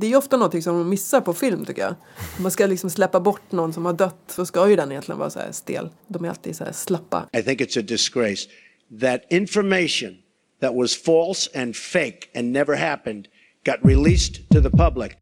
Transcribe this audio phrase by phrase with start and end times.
[0.00, 1.94] Det är ofta något som man missar på film tycker jag.
[2.36, 5.18] Om man ska liksom släppa bort någon som har dött så ska ju den egentligen
[5.18, 5.88] vara så här stel.
[6.08, 7.28] De är alltid så här slappa.
[7.32, 8.48] I think it's a disgrace
[9.00, 10.16] that information
[10.60, 13.26] that was false and fake and never happened
[13.64, 15.12] got released to the public.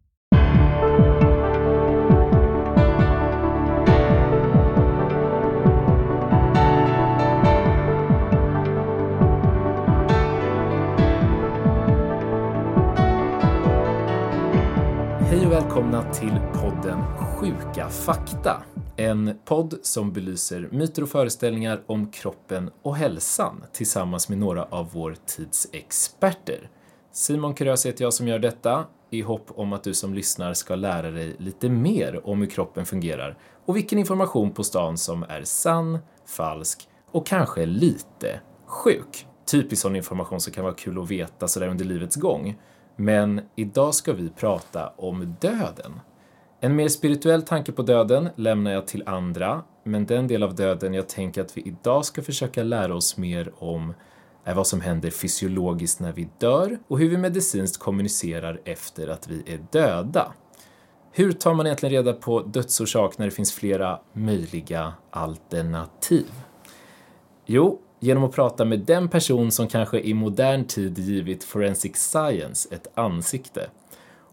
[15.62, 18.62] Välkomna till podden Sjuka fakta.
[18.96, 24.90] En podd som belyser myter och föreställningar om kroppen och hälsan tillsammans med några av
[24.92, 26.70] vår tids experter.
[27.12, 30.74] Simon Kurös heter jag som gör detta i hopp om att du som lyssnar ska
[30.74, 35.42] lära dig lite mer om hur kroppen fungerar och vilken information på stan som är
[35.44, 39.26] sann, falsk och kanske lite sjuk.
[39.50, 42.56] Typisk sån information som kan vara kul att veta sådär under livets gång.
[42.96, 46.00] Men idag ska vi prata om döden.
[46.60, 50.94] En mer spirituell tanke på döden lämnar jag till andra, men den del av döden
[50.94, 53.94] jag tänker att vi idag ska försöka lära oss mer om
[54.44, 59.28] är vad som händer fysiologiskt när vi dör och hur vi medicinskt kommunicerar efter att
[59.28, 60.32] vi är döda.
[61.12, 66.32] Hur tar man egentligen reda på dödsorsak när det finns flera möjliga alternativ?
[67.46, 72.68] Jo, genom att prata med den person som kanske i modern tid givit forensic science
[72.74, 73.70] ett ansikte.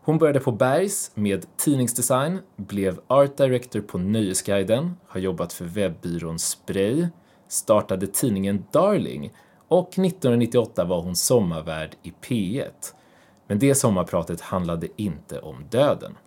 [0.05, 6.39] Hon började på Bergs med tidningsdesign, blev art director på Nöjesguiden, har jobbat för webbyrån
[6.39, 7.07] Spray,
[7.47, 9.33] startade tidningen Darling
[9.67, 12.69] och 1998 var hon sommarvärd i P1.
[13.47, 16.17] Men det sommarpratet handlade inte om döden.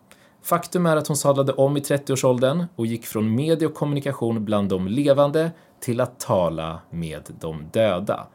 [0.42, 4.68] Faktum är att hon sadlade om i 30-årsåldern och gick från media och kommunikation bland
[4.68, 5.50] de levande
[5.86, 8.26] till att tala med de döda.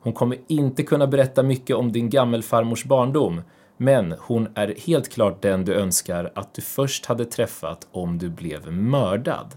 [0.00, 3.42] Hon kommer inte kunna berätta mycket om din gammelfarmors barndom,
[3.76, 8.28] men hon är helt klart den du önskar att du först hade träffat om du
[8.28, 9.56] blev mördad.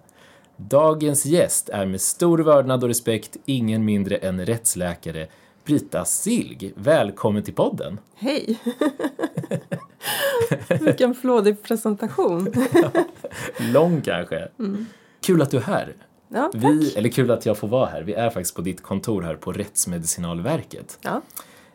[0.58, 5.28] Dagens gäst är med stor vördnad och respekt ingen mindre än rättsläkare
[5.66, 6.74] Brita Silg.
[6.76, 8.00] Välkommen till podden!
[8.16, 8.60] Hej!
[10.80, 12.54] Vilken flådig presentation.
[13.74, 14.48] Lång kanske.
[14.60, 14.86] Mm.
[15.22, 15.96] Kul att du är här.
[16.34, 16.64] Ja, tack.
[16.64, 18.02] Vi, eller kul att jag får vara här.
[18.02, 21.00] Vi är faktiskt på ditt kontor här på Rättsmedicinalverket.
[21.02, 21.22] Ja.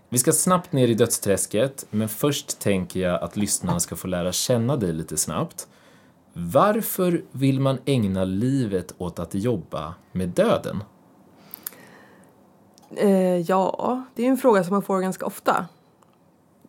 [0.08, 4.32] Vi ska snabbt ner i dödsträsket, men först tänker jag att lyssnarna ska få lära
[4.32, 5.68] känna dig lite snabbt.
[6.32, 10.84] Varför vill man ägna livet åt att jobba med döden?
[12.96, 15.66] Eh, ja, det är en fråga som man får ganska ofta.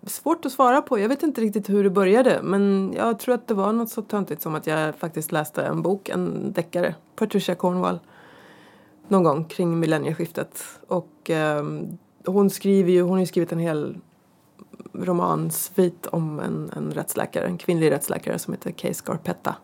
[0.08, 1.00] Svårt att svara på.
[1.00, 4.02] Jag vet inte riktigt hur det började men jag tror att det var något så
[4.02, 8.00] töntigt som att jag faktiskt läste en bok, en deckare, Patricia Cornwall,
[9.08, 10.64] någon gång kring millennieskiftet.
[10.88, 11.66] Och eh,
[12.26, 13.98] hon skriver ju, hon har ju skrivit en hel
[14.94, 19.56] romansvit om en, en rättsläkare, en kvinnlig rättsläkare som heter Kay Scarpetta.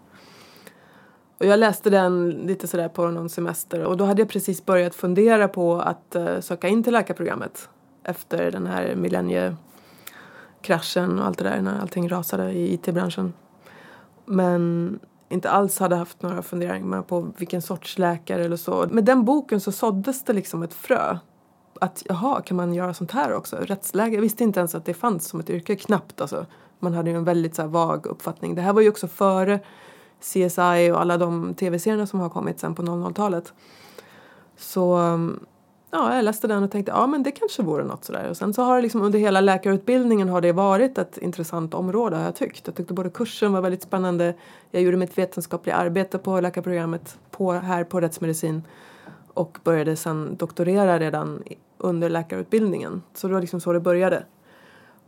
[1.38, 4.96] Och jag läste den lite sådär på någon semester och då hade jag precis börjat
[4.96, 7.70] fundera på att eh, söka in till läkarprogrammet
[8.04, 9.56] efter den här millennie
[10.64, 13.34] kraschen och allt det där när allting rasade i IT-branschen.
[14.26, 18.88] Men inte alls hade haft några funderingar på vilken sorts läkare eller så.
[18.92, 21.18] Med den boken så såddes det liksom ett frö.
[21.82, 23.56] Att jaha, kan man göra sånt här också?
[23.56, 24.14] Rättsläkare?
[24.14, 26.46] Jag visste inte ens att det fanns som ett yrke, knappt alltså.
[26.80, 28.56] Man hade ju en väldigt så här, vag uppfattning.
[28.56, 29.60] Det här var ju också före
[30.20, 33.54] CSI och alla de tv-serierna som har kommit sen på 00-talet.
[34.58, 35.40] Så um,
[35.94, 38.30] ja, jag läste den och tänkte ja men det kanske vore något sådär.
[38.30, 42.16] Och sen så har det liksom under hela läkarutbildningen har det varit ett intressant område
[42.16, 42.68] har jag tyckt.
[42.68, 44.34] Jag tyckte både kursen var väldigt spännande.
[44.72, 48.64] Jag gjorde mitt vetenskapliga arbete på läkarprogrammet på, här på rättsmedicin
[49.34, 51.44] och började sen doktorera redan
[51.78, 53.02] under läkarutbildningen.
[53.14, 54.24] Så det var liksom så det började.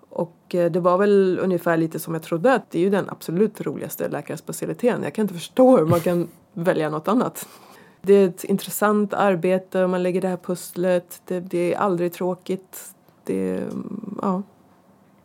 [0.09, 3.09] Och eh, det var väl ungefär lite som jag trodde att det är ju den
[3.09, 5.03] absolut roligaste läkarspecialiteten.
[5.03, 7.47] Jag kan inte förstå hur man kan välja något annat.
[8.05, 12.93] Det är ett intressant arbete, man lägger det här pusslet, det, det är aldrig tråkigt.
[13.23, 13.63] Det,
[14.21, 14.43] ja.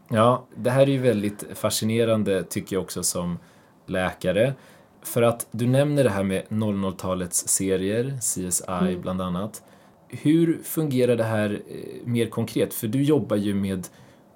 [0.09, 3.39] Ja, det här är ju väldigt fascinerande tycker jag också som
[3.87, 4.55] läkare.
[5.03, 9.01] För att du nämner det här med 00-talets serier, CSI mm.
[9.01, 9.63] bland annat.
[10.09, 12.75] Hur fungerar det här eh, mer konkret?
[12.75, 13.89] För du jobbar ju med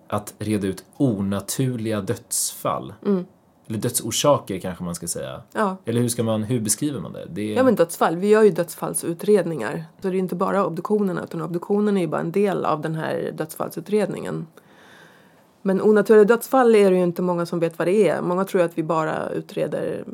[0.09, 2.93] att reda ut onaturliga dödsfall.
[3.07, 3.25] Mm.
[3.67, 5.43] Eller dödsorsaker kanske man ska säga.
[5.53, 5.77] Ja.
[5.85, 7.27] Eller hur, ska man, hur beskriver man det?
[7.31, 7.57] det är...
[7.57, 9.85] Ja men dödsfall, vi gör ju dödsfallsutredningar.
[10.03, 12.95] Så det är inte bara obduktionerna utan obduktionen är ju bara en del av den
[12.95, 14.47] här dödsfallsutredningen.
[15.63, 18.23] Men onaturliga dödsfall är det ju inte många som vet vad det är.
[18.23, 20.05] Många tror att vi bara utreder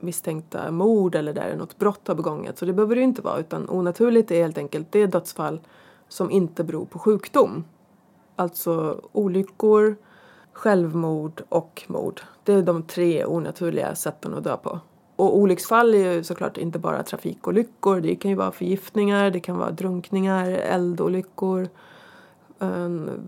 [0.00, 2.58] misstänkta mord eller där något brott har begångits.
[2.58, 5.60] Så det behöver det ju inte vara utan onaturligt är helt enkelt det dödsfall
[6.08, 7.64] som inte beror på sjukdom.
[8.36, 9.96] Alltså olyckor,
[10.58, 12.20] självmord och mord.
[12.44, 14.80] Det är de tre onaturliga sätten att dö på.
[15.16, 18.00] Och olycksfall är ju såklart inte bara trafikolyckor.
[18.00, 21.68] Det kan ju vara förgiftningar, det kan vara drunkningar, eldolyckor,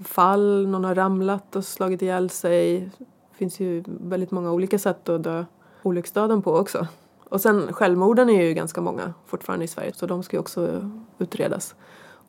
[0.04, 2.90] fall, någon har ramlat och slagit ihjäl sig.
[2.98, 5.44] Det finns ju väldigt många olika sätt att dö
[5.82, 6.86] olycksdöden på också.
[7.28, 10.90] Och sen självmorden är ju ganska många fortfarande i Sverige så de ska ju också
[11.18, 11.74] utredas.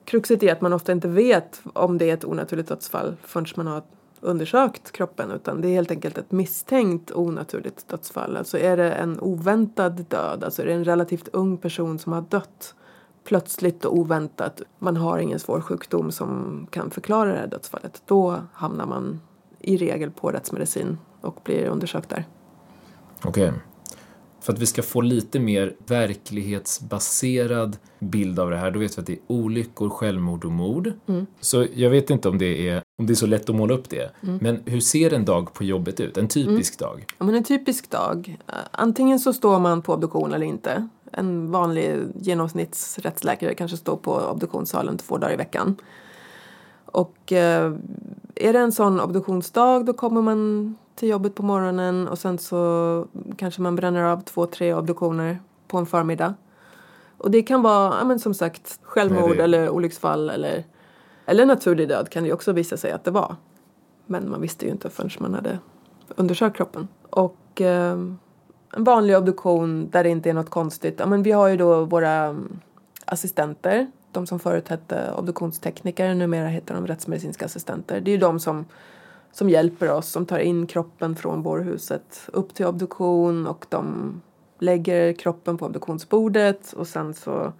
[0.05, 3.67] Kruxet är att man ofta inte vet om det är ett onaturligt dödsfall förrän man
[3.67, 3.83] har
[4.21, 8.37] undersökt kroppen utan det är helt enkelt ett misstänkt onaturligt dödsfall.
[8.37, 12.21] Alltså är det en oväntad död, alltså är det en relativt ung person som har
[12.21, 12.75] dött
[13.23, 18.35] plötsligt och oväntat, man har ingen svår sjukdom som kan förklara det här dödsfallet, då
[18.53, 19.19] hamnar man
[19.59, 22.25] i regel på rättsmedicin och blir undersökt där.
[23.23, 23.49] Okej.
[23.49, 23.59] Okay.
[24.41, 29.01] För att vi ska få lite mer verklighetsbaserad bild av det här, då vet vi
[29.01, 30.91] att det är olyckor, självmord och mord.
[31.07, 31.25] Mm.
[31.39, 33.89] Så jag vet inte om det är, om det är så lätt att måla upp
[33.89, 34.11] det.
[34.23, 34.39] Mm.
[34.41, 36.17] Men hur ser en dag på jobbet ut?
[36.17, 36.89] En typisk mm.
[36.89, 37.05] dag?
[37.17, 38.37] Ja, men en typisk dag.
[38.47, 40.87] Eh, antingen så står man på obduktion eller inte.
[41.11, 45.75] En vanlig genomsnittsrättsläkare kanske står på obduktionssalen två dagar i veckan.
[46.85, 47.73] Och eh,
[48.35, 53.05] är det en sån obduktionsdag då kommer man till jobbet på morgonen och sen så
[53.37, 56.33] kanske man bränner av två, tre obduktioner på en förmiddag.
[57.17, 59.43] Och det kan vara, ja, men som sagt, självmord det...
[59.43, 60.65] eller olycksfall eller,
[61.31, 63.35] eller naturlig död kan det ju också visa sig att det var.
[64.05, 65.59] Men man visste ju inte förrän man hade
[66.15, 66.87] undersökt kroppen.
[67.09, 67.97] Och eh,
[68.73, 70.95] en vanlig obduktion där det inte är något konstigt.
[70.99, 72.59] Ja, men vi har ju då våra mm,
[73.05, 73.91] assistenter.
[74.11, 78.01] De som förut hette obduktionstekniker, numera heter de rättsmedicinska assistenter.
[78.01, 78.65] Det är ju de som
[79.31, 84.21] som hjälper oss, som tar in kroppen från bårhuset upp till obduktion och de
[84.59, 87.53] lägger kroppen på obduktionsbordet och sen så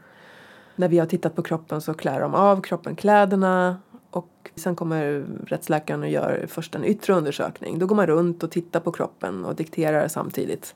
[0.81, 3.77] när vi har tittat på kroppen så klär de av kroppen kläderna
[4.09, 7.79] och sen kommer rättsläkaren och gör först en yttre undersökning.
[7.79, 10.75] Då går man runt och tittar på kroppen och dikterar samtidigt.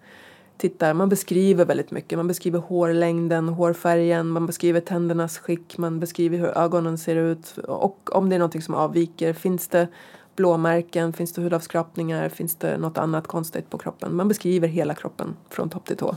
[0.57, 2.18] Tittar, man beskriver väldigt mycket.
[2.18, 8.16] Man beskriver hårlängden, hårfärgen, man beskriver tändernas skick, man beskriver hur ögonen ser ut och
[8.16, 9.34] om det är någonting som avviker.
[9.34, 9.88] Finns det
[10.36, 14.16] blåmärken, finns det hudavskrapningar, finns det något annat konstigt på kroppen.
[14.16, 16.16] Man beskriver hela kroppen från topp till tå.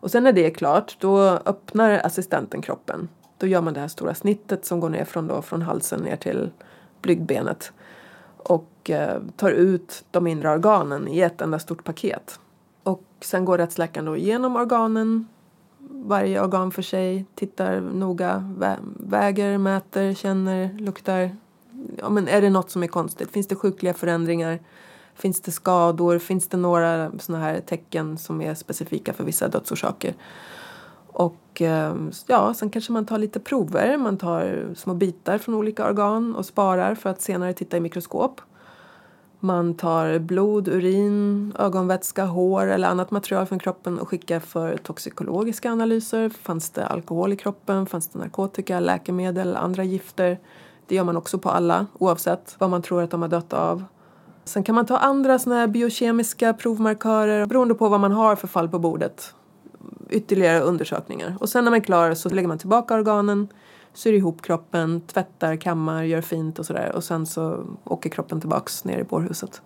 [0.00, 3.08] Och sen när det är klart, då öppnar assistenten kroppen.
[3.38, 6.16] Då gör man det här stora snittet som går ner från, då, från halsen ner
[6.16, 6.50] till
[7.02, 7.72] blygdbenet
[8.36, 12.40] och eh, tar ut de inre organen i ett enda stort paket.
[12.82, 15.28] Och sen går rättsläkaren då igenom organen,
[15.88, 21.36] varje organ för sig, tittar noga, vä väger, mäter, känner, luktar,
[21.98, 23.30] ja, men är det något som är konstigt?
[23.30, 24.58] Finns det sjukliga förändringar?
[25.14, 26.18] Finns det skador?
[26.18, 30.14] Finns det några såna här tecken som är specifika för vissa dödsorsaker?
[31.06, 31.94] Och eh,
[32.26, 33.96] ja, sen kanske man tar lite prover.
[33.96, 38.40] Man tar små bitar från olika organ och sparar för att senare titta i mikroskop.
[39.42, 45.72] Man tar blod, urin, ögonvätska, hår eller annat material från kroppen och skickar för toxikologiska
[45.72, 46.28] analyser.
[46.28, 47.86] Fanns det alkohol i kroppen?
[47.86, 50.38] Fanns det narkotika, läkemedel, andra gifter?
[50.86, 53.84] Det gör man också på alla oavsett vad man tror att de har dött av.
[54.50, 58.48] Sen kan man ta andra såna här biokemiska provmarkörer beroende på vad man har för
[58.48, 59.34] fall på bordet.
[60.08, 61.36] Ytterligare undersökningar.
[61.40, 63.48] Och sen när man är klar så lägger man tillbaka organen,
[63.94, 66.92] syr ihop kroppen, tvättar, kammar, gör fint och sådär.
[66.94, 69.62] Och sen så åker kroppen tillbaks ner i bårhuset.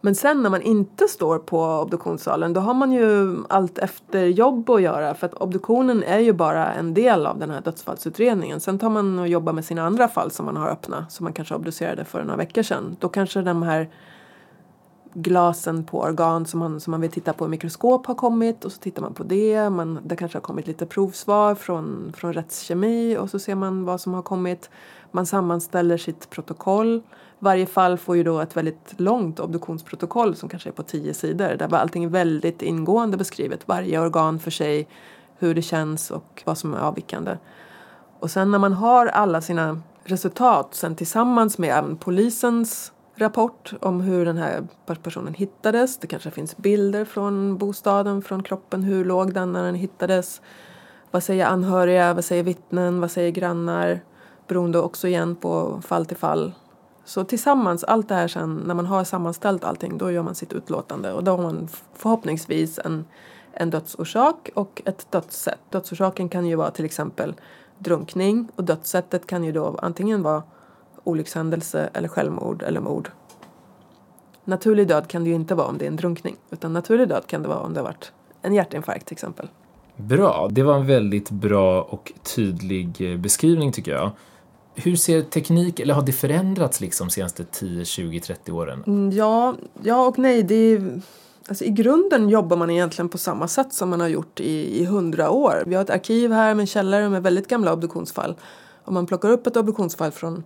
[0.00, 4.70] Men sen när man inte står på obduktionssalen då har man ju allt efter jobb
[4.70, 8.60] att göra för att obduktionen är ju bara en del av den här dödsfallsutredningen.
[8.60, 11.32] Sen tar man och jobbar med sina andra fall som man har öppna som man
[11.32, 12.96] kanske obducerade för några veckor sedan.
[13.00, 13.88] Då kanske de här
[15.14, 18.72] glasen på organ som man, som man vill titta på i mikroskop har kommit och
[18.72, 19.70] så tittar man på det.
[19.70, 24.00] Man, det kanske har kommit lite provsvar från, från rättskemi och så ser man vad
[24.00, 24.70] som har kommit.
[25.10, 27.02] Man sammanställer sitt protokoll
[27.42, 31.56] varje fall får ju då ett väldigt långt obduktionsprotokoll som kanske är på tio sidor
[31.56, 33.68] där allting är väldigt ingående beskrivet.
[33.68, 34.88] Varje organ för sig,
[35.38, 37.36] hur det känns och vad som är avvikande.
[38.18, 44.24] Och sen när man har alla sina resultat sen tillsammans med polisens rapport om hur
[44.24, 44.66] den här
[45.02, 45.98] personen hittades.
[45.98, 48.82] Det kanske finns bilder från bostaden, från kroppen.
[48.82, 50.40] Hur låg den när den hittades?
[51.10, 52.14] Vad säger anhöriga?
[52.14, 53.00] Vad säger vittnen?
[53.00, 54.00] Vad säger grannar?
[54.48, 56.52] Beroende också igen på fall till fall
[57.10, 60.52] så tillsammans, allt det här sen, när man har sammanställt allting, då gör man sitt
[60.52, 63.04] utlåtande och då har man förhoppningsvis en,
[63.52, 65.60] en dödsorsak och ett dödssätt.
[65.70, 67.34] Dödsorsaken kan ju vara till exempel
[67.78, 70.42] drunkning och dödssättet kan ju då antingen vara
[71.04, 73.10] olyckshändelse eller självmord eller mord.
[74.44, 77.26] Naturlig död kan det ju inte vara om det är en drunkning utan naturlig död
[77.26, 79.48] kan det vara om det har varit en hjärtinfarkt till exempel.
[79.96, 84.10] Bra, det var en väldigt bra och tydlig eh, beskrivning tycker jag.
[84.74, 88.84] Hur ser teknik, eller har det förändrats liksom de senaste 10, 20, 30 åren?
[88.86, 90.42] Mm, Ja, ja och nej.
[90.42, 91.00] Det är,
[91.48, 94.84] alltså, I grunden jobbar man egentligen på samma sätt som man har gjort i, i
[94.84, 95.62] hundra år.
[95.66, 98.34] Vi har ett arkiv här med källare med väldigt gamla obduktionsfall.
[98.84, 100.42] Om man plockar upp ett obduktionsfall från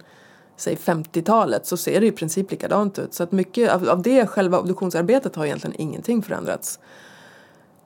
[0.56, 3.14] säg 50-talet så ser det i princip likadant ut.
[3.14, 6.78] Så att mycket av, av det själva obduktionsarbetet har egentligen ingenting förändrats.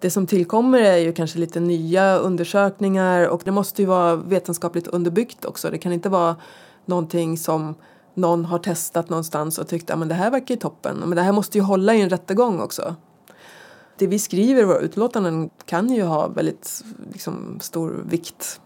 [0.00, 4.87] Det som tillkommer är ju kanske lite nya undersökningar och det måste ju vara vetenskapligt
[4.87, 5.70] underbyggt också.
[5.70, 6.37] Det kan inte vara
[6.84, 7.75] någonting som
[8.14, 10.96] någon har testat någonstans och tyckt att det här verkar ju toppen.
[10.96, 12.94] Men det här måste ju hålla i en rättegång också.
[13.98, 18.60] Det vi skriver i våra utlåtanden kan ju ha väldigt liksom, stor vikt.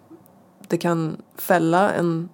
[0.68, 2.28] Det kan fälla en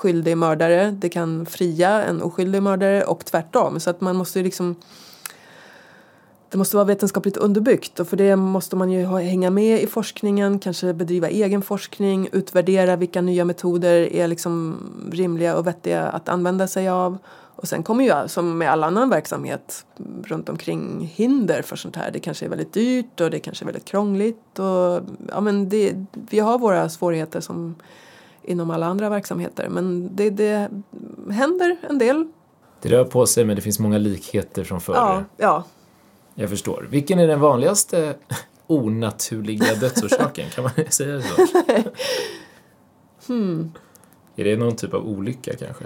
[0.00, 3.80] skyldig mördare, det kan fria en oskyldig mördare och tvärtom.
[3.80, 4.76] Så att man måste ju liksom
[6.50, 10.58] det måste vara vetenskapligt underbyggt och för det måste man ju hänga med i forskningen,
[10.58, 14.78] kanske bedriva egen forskning, utvärdera vilka nya metoder är liksom
[15.12, 17.18] rimliga och vettiga att använda sig av.
[17.56, 19.86] Och sen kommer ju som med all annan verksamhet
[20.24, 22.10] runt omkring hinder för sånt här.
[22.10, 25.94] Det kanske är väldigt dyrt och det kanske är väldigt krångligt och ja men det,
[26.12, 27.74] vi har våra svårigheter som
[28.42, 30.70] inom alla andra verksamheter men det, det
[31.30, 32.28] händer en del.
[32.82, 34.94] Det rör på sig men det finns många likheter från förr.
[34.94, 35.64] Ja, ja.
[36.34, 36.86] Jag förstår.
[36.90, 38.14] Vilken är den vanligaste
[38.66, 40.50] onaturliga dödsorsaken?
[40.50, 41.46] Kan man säga det så?
[43.26, 43.72] Hmm.
[44.36, 45.84] Är det någon typ av olycka kanske?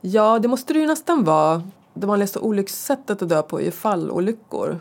[0.00, 1.62] Ja, det måste det ju nästan vara.
[1.94, 4.80] Det vanligaste olyckssättet att dö på är ju fallolyckor.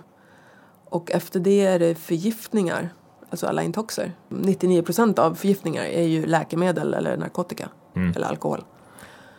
[0.90, 2.90] Och efter det är det förgiftningar,
[3.30, 4.12] alltså alla intoxer.
[4.30, 8.64] 99 procent av förgiftningar är ju läkemedel eller narkotika eller alkohol.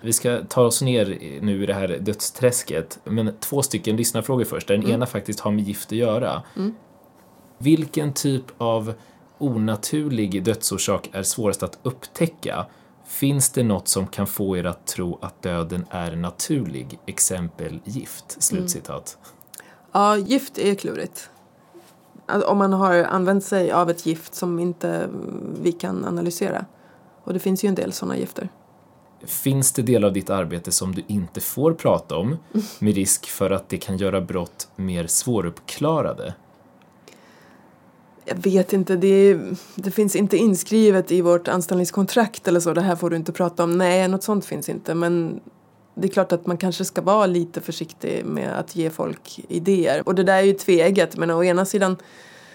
[0.01, 4.69] Vi ska ta oss ner nu i det här dödsträsket, men två stycken lyssnarfrågor först.
[4.69, 6.43] där Den ena faktiskt har med gift att göra.
[7.59, 8.95] Vilken typ av
[9.39, 12.67] onaturlig dödsorsak är svårast att upptäcka?
[13.07, 16.99] Finns det något som kan få er att tro att döden är naturlig?
[17.07, 18.43] Exempel gift.
[18.43, 19.19] Slutcitat.
[19.93, 21.31] Ja, gift är klurigt.
[22.29, 25.09] Alltså, Om man har använt sig av ett gift som inte
[25.63, 26.65] vi kan analysera.
[27.25, 28.49] Och det finns ju en del sådana gifter.
[29.25, 32.37] Finns det delar av ditt arbete som du inte får prata om
[32.79, 36.35] med risk för att det kan göra brott mer svåruppklarade?
[38.25, 42.75] Jag vet inte, det, är, det finns inte inskrivet i vårt anställningskontrakt eller så.
[42.75, 43.79] Det här får du inte prata om.
[43.79, 44.95] Nej, något sånt finns inte.
[44.95, 45.41] Men
[45.99, 50.09] det är klart att man kanske ska vara lite försiktig med att ge folk idéer.
[50.09, 51.17] Och det där är ju tveeggat.
[51.17, 51.97] Men å ena sidan,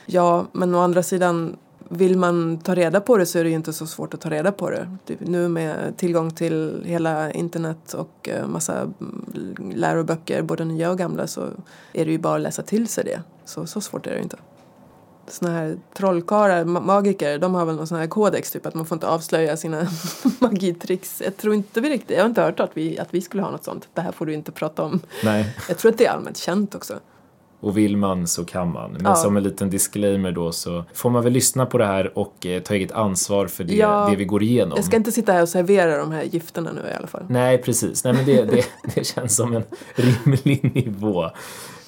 [0.05, 1.57] ja, men å andra sidan
[1.89, 4.29] vill man ta reda på det så är det ju inte så svårt att ta
[4.29, 4.97] reda på det.
[5.05, 10.97] Typ nu med tillgång till hela internet och eh, massa mm, läroböcker, både nya och
[10.97, 11.47] gamla, så
[11.93, 13.21] är det ju bara att läsa till sig det.
[13.45, 14.37] Så, så svårt är det ju inte.
[15.27, 18.85] Såna här trollkarlar, ma- magiker, de har väl någon sån här kodex, typ att man
[18.85, 19.87] får inte avslöja sina
[20.39, 21.21] magitricks.
[21.25, 23.51] Jag tror inte vi riktigt, jag har inte hört att vi, att vi skulle ha
[23.51, 23.87] något sånt.
[23.93, 24.99] Det här får du inte prata om.
[25.23, 25.55] Nej.
[25.67, 26.93] Jag tror att det är allmänt känt också.
[27.59, 28.91] Och vill man så kan man.
[28.91, 29.15] Men Ja.
[29.15, 32.61] som en liten disclaimer då så får man väl lyssna på det här och eh,
[32.61, 34.07] ta eget ansvar för det, Ja.
[34.09, 34.73] det vi går igenom.
[34.75, 37.25] Jag ska inte sitta här och servera de här gifterna nu i alla fall.
[37.29, 38.03] Nej, precis.
[38.03, 38.65] Nej, men det, det,
[38.95, 39.63] det känns som en
[39.95, 41.29] rimlig nivå.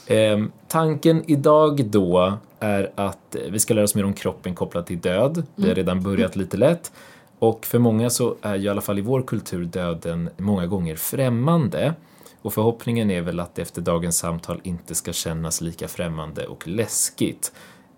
[0.08, 5.00] Ehm, tanken idag då är att vi ska lära oss mer om kroppen kopplat till
[5.00, 5.44] död.
[5.56, 6.92] Vi har redan börjat lite lätt.
[7.40, 10.96] Och för många så är ju i alla fall i vår kultur döden många gånger
[10.96, 11.94] främmande.
[12.42, 16.68] Och förhoppningen är väl att det efter dagens samtal inte ska kännas lika främmande och
[16.68, 17.54] läskigt.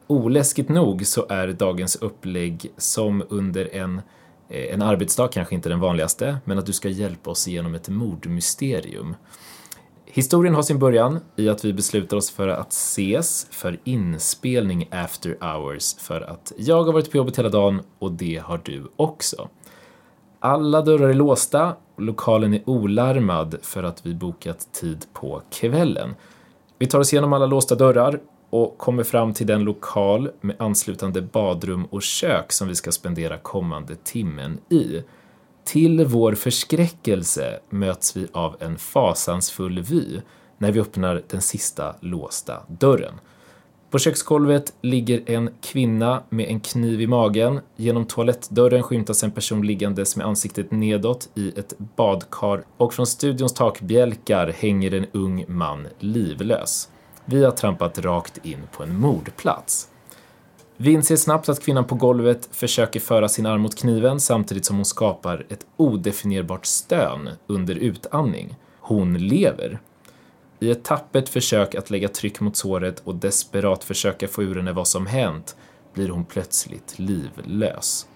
[0.07, 4.01] Oläskigt nog så är dagens upplägg som under en,
[4.49, 7.89] eh, en arbetsdag, kanske inte den vanligaste, men att du ska hjälpa oss igenom ett
[7.89, 9.15] mordmysterium.
[10.17, 15.37] Historien har sin början i att vi beslutar oss för att ses för inspelning after
[15.41, 19.49] hours för att jag har varit på jobbet hela dagen och det har du också.
[20.39, 26.15] Alla dörrar är låsta lokalen är olarmad för att vi bokat tid på kvällen.
[26.79, 28.19] Vi tar oss igenom alla låsta dörrar
[28.49, 33.37] och kommer fram till den lokal med anslutande badrum och kök som vi ska spendera
[33.37, 35.01] kommande timmen i.
[35.67, 40.21] Till vår förskräckelse möts vi av en fasansfull vy
[40.57, 43.13] när vi öppnar den sista låsta dörren.
[43.89, 47.59] På köksgolvet ligger en kvinna med en kniv i magen.
[47.75, 53.53] Genom toalettdörren skymtas en person liggandes med ansiktet nedåt i ett badkar och från studions
[53.53, 56.89] takbjälkar hänger en ung man livlös.
[57.25, 59.89] Vi har trampat rakt in på en mordplats.
[60.79, 64.75] Vi inser snabbt att kvinnan på golvet försöker föra sin arm mot kniven samtidigt som
[64.75, 68.55] hon skapar ett odefinierbart stön under utandning.
[68.79, 69.79] Hon lever.
[70.59, 74.71] I ett tappert försök att lägga tryck mot såret och desperat försöka få ur henne
[74.71, 75.55] vad som hänt
[75.93, 78.07] blir hon plötsligt livlös.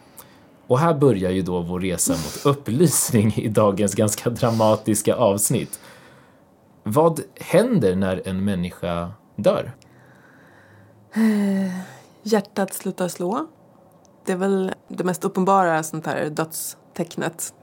[0.68, 5.80] Och här börjar ju då vår resa mot upplysning i dagens ganska dramatiska avsnitt.
[6.84, 9.72] Vad händer när en människa dör?
[12.24, 13.48] Hjärtat slutar slå.
[14.26, 17.54] Det är väl det mest uppenbara sånt här dödstecknet.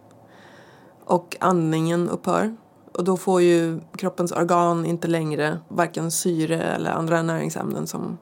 [1.04, 2.56] Och andningen upphör.
[2.94, 8.18] Och då får ju kroppens organ inte längre varken syre eller andra näringsämnen som,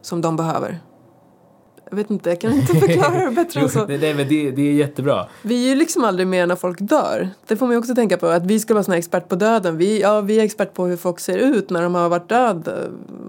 [0.00, 0.80] som de behöver.
[1.90, 3.86] Jag vet inte, jag kan inte förklara det bättre än så.
[3.86, 5.26] Nej, nej, men det, det är jättebra.
[5.42, 7.28] Vi är ju liksom aldrig med när folk dör.
[7.46, 8.26] Det får man ju också tänka på.
[8.26, 9.76] Att vi ska vara såna expert på döden.
[9.76, 12.88] Vi, ja, vi är expert på hur folk ser ut när de har varit död.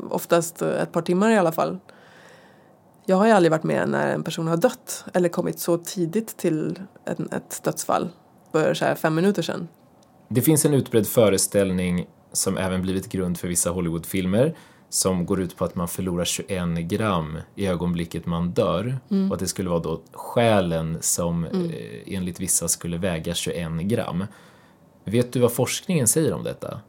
[0.10, 1.78] Oftast ett par timmar i alla fall.
[3.06, 5.06] Jag har ju aldrig varit med när en person har dött.
[5.14, 8.10] Eller kommit så tidigt till en, ett dödsfall.
[8.52, 9.68] För så här fem minuter sedan.
[10.30, 14.56] Det finns en utbredd föreställning som även blivit grund för vissa Hollywoodfilmer
[14.90, 19.40] som går ut på att man förlorar 21 gram i ögonblicket man dör och att
[19.40, 24.26] det skulle vara då själen som eh, enligt vissa skulle väga 21 gram.
[25.06, 26.80] Vet du vad forskningen säger om detta?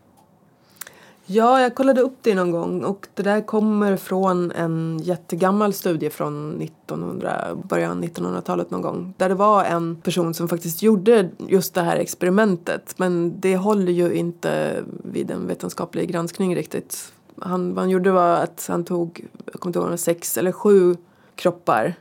[1.26, 6.10] Ja, jag kollade upp det någon gång och det där kommer från en jättegammal studie
[6.10, 9.14] från 1900, början 1900-talet någon gång.
[9.16, 12.94] Där det var en person som faktiskt gjorde just det här experimentet.
[12.96, 17.12] Men det håller ju inte vid en vetenskaplig granskning riktigt.
[17.38, 20.96] Han, vad han gjorde var att han tog, jag kommer inte ihåg, sex eller sju
[21.34, 21.94] kroppar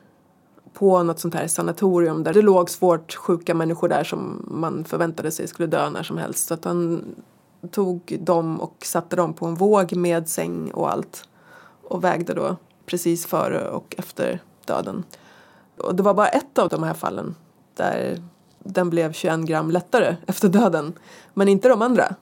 [0.74, 5.32] på något sånt här sanatorium där det låg svårt sjuka människor där som man förväntade
[5.32, 6.48] sig skulle dö när som helst.
[6.48, 7.06] Så att han
[7.72, 11.28] tog dem och satte dem på en våg med säng och allt
[11.84, 15.04] och vägde då precis före och efter döden.
[15.78, 17.36] Och det var bara ett av de här fallen
[17.76, 18.18] där
[18.60, 20.94] den blev 21 gram lättare efter döden,
[21.34, 22.16] men inte de andra.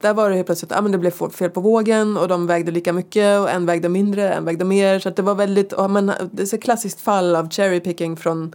[0.00, 2.72] Där var det helt plötsligt, ah, men det blev fel på vågen och de vägde
[2.72, 4.98] lika mycket och en vägde mindre, en vägde mer.
[4.98, 8.16] Så att det var väldigt, och man, det är ett klassiskt fall av cherry picking
[8.16, 8.54] från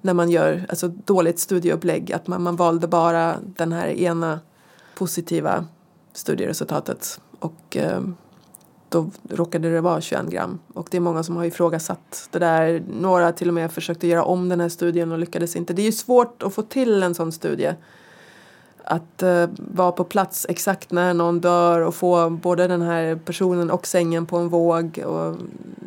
[0.00, 2.12] när man gör alltså dåligt studieupplägg.
[2.12, 4.40] Att man, man valde bara den här ena
[5.02, 5.64] positiva
[6.12, 8.00] studieresultatet och eh,
[8.88, 10.58] då råkade det vara 21 gram.
[10.74, 12.82] Och det är många som har ifrågasatt det där.
[13.00, 15.72] Några till och med försökte göra om den här studien och lyckades inte.
[15.72, 17.72] Det är ju svårt att få till en sån studie.
[18.84, 23.70] Att uh, vara på plats exakt när någon dör och få både den här personen
[23.70, 25.02] och sängen på en våg.
[25.06, 25.36] Och,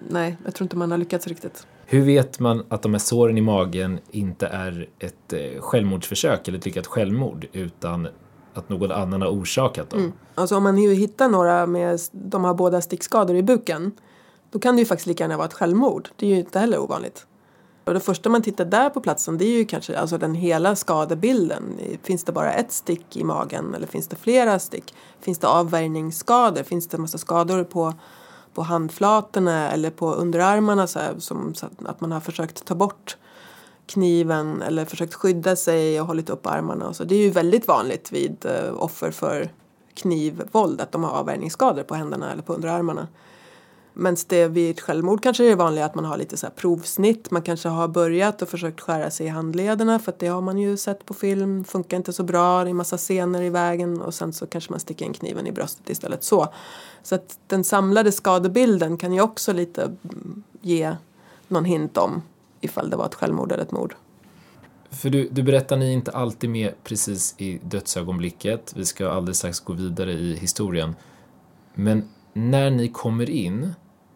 [0.09, 1.67] nej, jag tror inte man har lyckats riktigt.
[1.85, 6.57] Hur vet man att de här såren i magen inte är ett eh, självmordsförsök eller
[6.57, 8.07] ett lyckat självmord utan
[8.57, 9.99] att någon annan har orsakat dem?
[9.99, 10.13] Mm.
[10.35, 13.91] Alltså om man ju hittar några med, de har båda stickskador i buken.
[14.51, 16.09] Då kan det ju faktiskt lika gärna vara ett självmord.
[16.15, 17.27] Det är ju inte heller ovanligt.
[17.85, 20.75] Och det första man tittar där på platsen det är ju kanske alltså den hela
[20.75, 21.63] skadebilden.
[22.03, 24.95] Finns det bara ett stick i magen eller finns det flera stick?
[25.21, 26.63] Finns det avvärjningsskador?
[26.63, 27.93] Finns det en massa skador på,
[28.53, 33.17] på handflatorna eller på underarmarna så här, som så att man har försökt ta bort
[33.85, 36.87] kniven eller försökt skydda sig och hållit upp armarna.
[36.87, 37.03] Och så.
[37.03, 39.49] Det är ju väldigt vanligt vid eh, offer för
[39.93, 43.07] knivvåld att de har avvärjningsskador på händerna eller på underarmarna.
[43.97, 46.53] Men det vid ett självmord kanske det är vanligt att man har lite så här
[46.53, 47.31] provsnitt.
[47.31, 50.57] Man kanske har börjat och försökt skära sig i handlederna för att det har man
[50.57, 51.63] ju sett på film.
[51.63, 54.79] Funkar inte så bra, det är massa scener i vägen och sen så kanske man
[54.79, 56.47] sticker in kniven i bröstet istället så.
[57.03, 60.95] Så att den samlade skadebilden kan ju också lite mm, ge
[61.47, 62.21] någon hint om
[62.65, 63.95] ifall det var ett självmord eller ett mord.
[64.89, 68.73] För du, du berättar ni inte alltid med precis i dödsögonblicket.
[68.75, 70.95] Vi ska alldeles strax gå vidare i historien.
[71.73, 73.73] Men när ni kommer in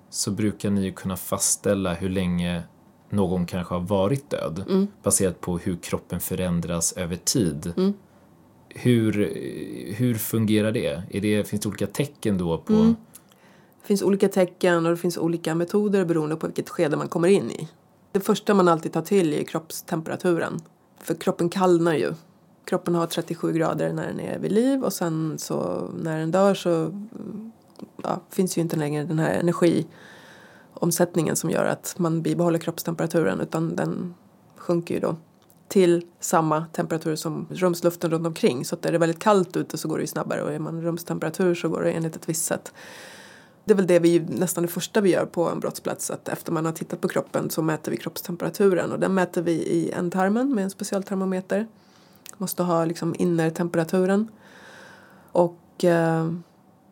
[0.09, 2.63] så brukar ni ju kunna fastställa hur länge
[3.09, 7.93] någon kanske har varit död baserat på hur kroppen förändras över tid.
[8.69, 9.13] Hur,
[9.95, 11.03] hur fungerar det?
[11.09, 11.47] Är det?
[11.47, 12.73] Finns det olika tecken då på...
[12.73, 17.27] Det finns olika tecken och det finns olika metoder beroende på vilket skede man kommer
[17.27, 17.67] in i.
[18.11, 20.59] Det första man alltid tar till är kroppstemperaturen.
[20.99, 22.13] För kroppen kallnar ju.
[22.65, 26.53] Kroppen har 37 grader när den är vid liv och sen så när den dör
[26.53, 26.91] så
[28.03, 33.75] ja, finns ju inte längre den här energiomsättningen som gör att man bibehåller kroppstemperaturen utan
[33.75, 34.13] den
[34.55, 35.15] sjunker ju då
[35.67, 38.65] till samma temperatur som rumsluften runt omkring.
[38.65, 40.81] Så att är det väldigt kallt ute så går det ju snabbare och är man
[40.81, 42.73] rumstemperatur så går det enligt ett visst sätt.
[43.65, 46.51] Det är väl det vi nästan det första vi gör på en brottsplats att efter
[46.51, 50.55] man har tittat på kroppen så mäter vi kroppstemperaturen och den mäter vi i ändtarmen
[50.55, 51.67] med en specialtermometer.
[52.37, 54.27] Måste ha liksom innertemperaturen.
[55.31, 56.31] Och eh,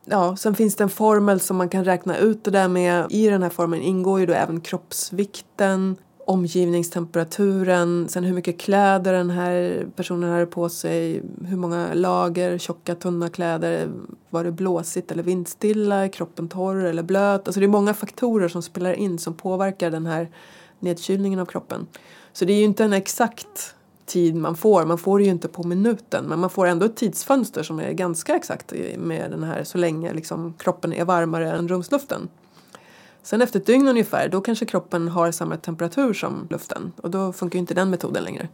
[0.05, 3.05] ja, sen finns det en formel som man kan räkna ut det där med.
[3.09, 5.95] I den här formeln ingår ju då även kroppsvikten,
[6.27, 12.95] omgivningstemperaturen, sen hur mycket kläder den här personen hade på sig, hur många lager, tjocka,
[12.95, 13.89] tunna kläder,
[14.29, 17.47] var det blåsigt eller vindstilla, är kroppen torr eller blöt?
[17.47, 20.29] Alltså det är många faktorer som spelar in som påverkar den här
[20.79, 21.87] nedkylningen av kroppen.
[22.33, 24.85] Så det är ju inte en exakt tid man får.
[24.85, 27.91] Man får det ju inte på minuten men man får ändå ett tidsfönster som är
[27.91, 32.29] ganska exakt med den här så länge liksom, kroppen är varmare än rumsluften.
[33.27, 37.33] Sen efter ett dygn ungefär då kanske kroppen har samma temperatur som luften och då
[37.33, 38.47] funkar ju inte den metoden längre.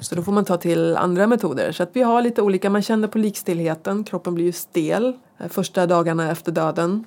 [0.00, 1.72] Så då får man ta till andra metoder.
[1.72, 5.48] Så att vi har lite olika, man känner på likstillheten, kroppen blir ju stel eh,
[5.48, 7.04] första dagarna efter döden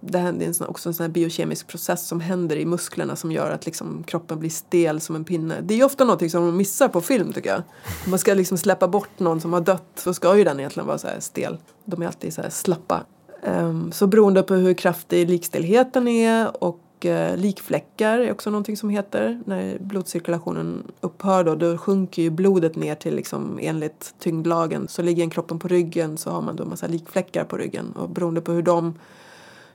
[0.00, 4.04] det är också en sån biokemisk process som händer i musklerna som gör att liksom
[4.06, 5.60] kroppen blir stel som en pinne.
[5.62, 7.62] Det är ofta något som man missar på film tycker jag.
[8.04, 10.86] Om man ska liksom släppa bort någon som har dött så ska ju den egentligen
[10.86, 11.58] vara så stel.
[11.84, 13.04] De är alltid så här slappa.
[13.44, 18.88] Ehm, så beroende på hur kraftig likstelheten är och eh, likfläckar är också någonting som
[18.90, 19.40] heter.
[19.44, 24.88] När blodcirkulationen upphör då, då sjunker ju blodet ner till liksom enligt tyngdlagen.
[24.88, 27.92] Så ligger en kroppen på ryggen så har man då en massa likfläckar på ryggen
[27.92, 28.94] och beroende på hur de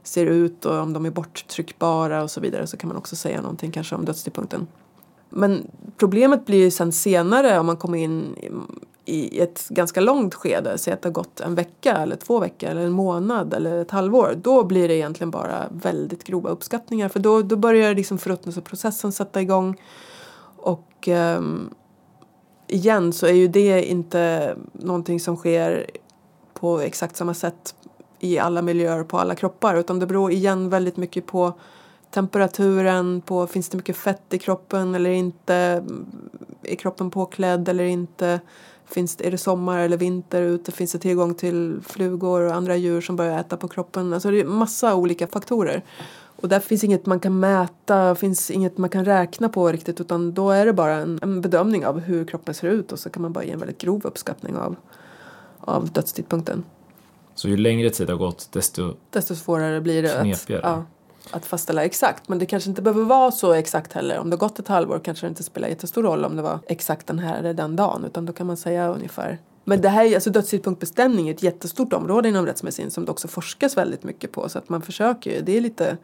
[0.03, 3.41] ser ut och om de är borttryckbara och så vidare så kan man också säga
[3.41, 4.67] någonting kanske om dödstidpunkten.
[5.29, 8.35] Men problemet blir ju sen senare om man kommer in
[9.09, 12.69] i ett ganska långt skede, säg att det har gått en vecka eller två veckor
[12.69, 14.33] eller en månad eller ett halvår.
[14.37, 19.41] Då blir det egentligen bara väldigt grova uppskattningar för då, då börjar liksom förruttnelseprocessen sätta
[19.41, 19.81] igång
[20.57, 21.73] och um,
[22.67, 25.89] igen så är ju det inte någonting som sker
[26.53, 27.75] på exakt samma sätt
[28.19, 31.53] i alla miljöer på alla kroppar utan det beror igen väldigt mycket på
[32.11, 35.83] temperaturen, på finns det mycket fett i kroppen eller inte,
[36.63, 38.39] är kroppen påklädd eller inte,
[38.89, 42.75] finns det, är det sommar eller vinter ute, finns det tillgång till flugor och andra
[42.75, 45.83] djur som börjar äta på kroppen, alltså det är massa olika faktorer.
[46.41, 50.33] Och där finns inget man kan mäta, finns inget man kan räkna på riktigt utan
[50.33, 53.21] då är det bara en, en bedömning av hur kroppen ser ut och så kan
[53.21, 54.75] man bara ge en väldigt grov uppskattning av,
[55.59, 56.63] av dödstidpunkten.
[57.35, 60.85] Så ju längre tid har gått desto, desto svårare blir det att, ja,
[61.31, 62.29] att fastställa exakt.
[62.29, 64.19] Men det kanske inte behöver vara så exakt heller.
[64.19, 66.59] Om det har gått ett halvår kanske det inte spelar jättestor roll om det var
[66.67, 68.05] exakt den här eller den dagen.
[68.05, 69.37] Utan då kan man säga ungefär.
[69.63, 73.77] Men det här, alltså dödstidpunktbestämning är ett jättestort område inom rättsmedicin som det också forskas
[73.77, 74.49] väldigt mycket på.
[74.49, 75.41] Så att man försöker ju.
[75.41, 75.97] Det är lite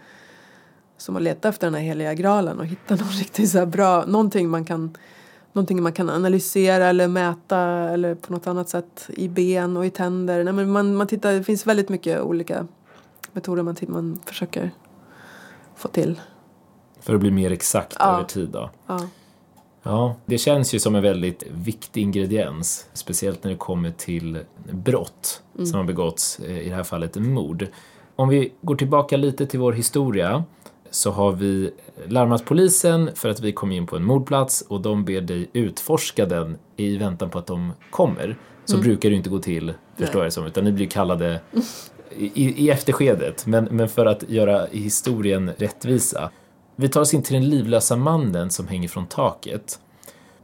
[0.97, 4.49] som att leta efter den här heliga graalen och hitta någon riktigt så bra, någonting
[4.49, 4.97] man kan
[5.53, 9.89] någonting man kan analysera eller mäta eller på något annat sätt i ben och i
[9.89, 10.43] tänder.
[10.43, 12.67] Nej, men man, man tittar, det finns väldigt mycket olika
[13.33, 14.71] metoder man, man försöker
[15.75, 16.21] få till.
[16.99, 18.13] För att bli mer exakt ja.
[18.13, 18.69] över tid då?
[18.87, 18.99] Ja.
[19.87, 24.39] Ja, det känns ju som en väldigt viktig ingrediens, speciellt när det kommer till
[24.71, 25.65] brott mm.
[25.65, 27.67] som har begåtts, eh, i det här fallet mord.
[28.15, 30.43] Om vi går tillbaka lite till vår historia
[30.89, 31.71] så har vi
[32.07, 36.25] larmat polisen för att vi kom in på en mordplats och de ber dig utforska
[36.25, 38.37] den i väntan på att de kommer.
[38.65, 38.83] Så mm.
[38.83, 40.25] brukar det inte gå till, förstår Nej.
[40.25, 41.39] jag som, utan ni blir kallade
[42.17, 43.45] i, i efterskedet.
[43.45, 46.31] Men, men för att göra historien rättvisa.
[46.75, 49.79] Vi tar oss in till den livlösa mannen som hänger från taket.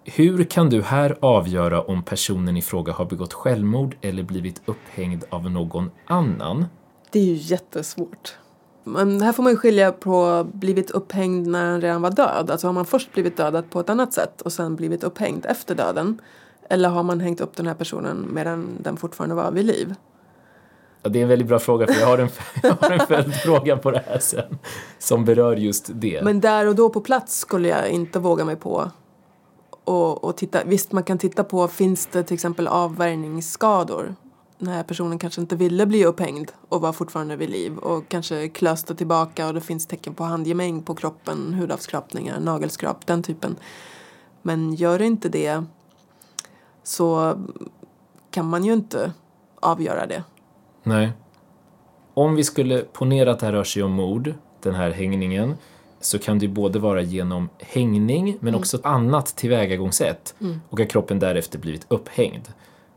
[0.04, 5.24] Hur kan du här avgöra om personen i fråga har begått självmord eller blivit upphängd
[5.30, 6.66] av någon annan?
[7.12, 8.38] Det är ju jättesvårt.
[8.84, 12.52] Men här får man ju skilja på blivit upphängd när han redan var död.
[12.52, 15.76] Alltså har man först blivit dödad på ett annat sätt och sen blivit upphängd efter
[15.76, 16.22] döden.
[16.70, 19.96] Eller har man hängt upp den här personen medan den fortfarande var vid liv?
[21.04, 22.30] Ja, det är en väldigt bra fråga för jag har en,
[22.64, 24.58] jag har en följdfråga på det här sen
[25.00, 26.24] som berör just det.
[26.24, 28.92] Men där och då på plats skulle jag inte våga mig på
[29.84, 30.64] och, och titta.
[30.66, 34.16] Visst, man kan titta på finns det till exempel avvärjningsskador
[34.62, 38.50] den här personen kanske inte ville bli upphängd och var fortfarande vid liv och kanske
[38.50, 43.56] klöste tillbaka och det finns tecken på handgemäng på kroppen, hudavskrapningar, nagelskrap, den typen.
[44.42, 45.64] Men gör det inte det
[46.84, 47.38] så
[48.32, 49.14] kan man ju inte
[49.60, 50.24] avgöra det.
[50.84, 51.12] Nej.
[52.14, 55.56] Om vi skulle ponera att det här rör sig om mord, den här hängningen,
[56.00, 58.60] så kan det ju både vara genom hängning men mm.
[58.60, 60.62] också ett annat tillvägagångssätt mm.
[60.70, 62.48] och att kroppen därefter blivit upphängd.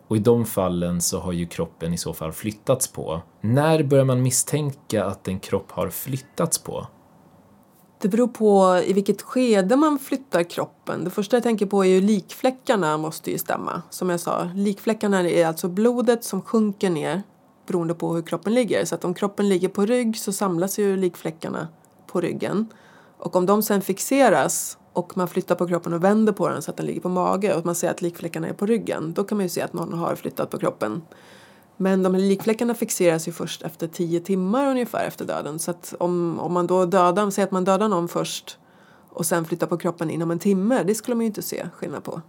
[0.08, 3.22] Och i de fallen så har ju kroppen i så fall flyttats på.
[3.40, 6.86] När börjar man misstänka att en kropp har flyttats på?
[8.00, 11.04] Det beror på i vilket skede man flyttar kroppen.
[11.04, 13.82] Det första jag tänker på är ju likfläckarna måste ju stämma.
[13.90, 17.22] Som jag sa, likfläckarna är alltså blodet som sjunker ner
[17.66, 18.84] beroende på hur kroppen ligger.
[18.84, 21.68] Så att om kroppen ligger på rygg så samlas ju likfläckarna
[22.06, 22.66] på ryggen.
[23.18, 26.70] Och om de sen fixeras och man flyttar på kroppen och vänder på den så
[26.70, 29.38] att den ligger på mage och man ser att likfläckarna är på ryggen, då kan
[29.38, 31.02] man ju se att någon har flyttat på kroppen.
[31.76, 35.58] Men de här likfläckarna fixeras ju först efter tio timmar ungefär efter döden.
[35.58, 38.58] Så att om, om man då dödar, säger att man dödar någon först
[39.10, 42.04] och sen flyttar på kroppen inom en timme, det skulle man ju inte se skillnad
[42.04, 42.20] på.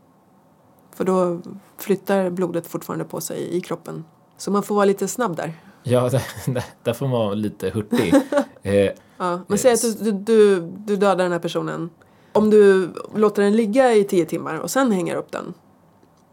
[0.95, 1.41] För då
[1.77, 4.03] flyttar blodet fortfarande på sig i kroppen.
[4.37, 5.53] Så man får vara lite snabb där.
[5.83, 6.09] Ja,
[6.83, 8.13] där, får man vara lite hurtig.
[8.63, 11.89] eh, ja, men säg att du, du, du dödar den här personen
[12.33, 15.53] Om du låter den ligga i tio timmar och sen hänger upp den.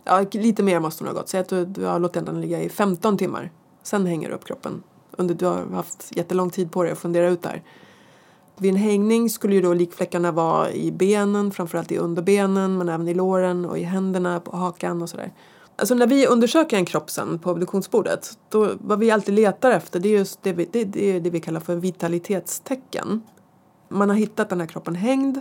[0.05, 1.29] Ja, lite mer måste den ha gått.
[1.29, 3.51] Säg att du, du har låtit den ligga i 15 timmar.
[3.83, 4.83] Sen hänger du upp kroppen.
[5.11, 7.62] Under, du har haft jättelång tid på dig att fundera ut det här.
[8.57, 13.09] Vid en hängning skulle ju då likfläckarna vara i benen, framförallt i underbenen men även
[13.09, 15.33] i låren och i händerna, på hakan och sådär.
[15.77, 20.01] Alltså när vi undersöker en kropp sen på obduktionsbordet, då, vad vi alltid letar efter
[20.01, 23.23] det är just det vi, det, det, är det vi kallar för vitalitetstecken.
[23.89, 25.41] Man har hittat den här kroppen hängd.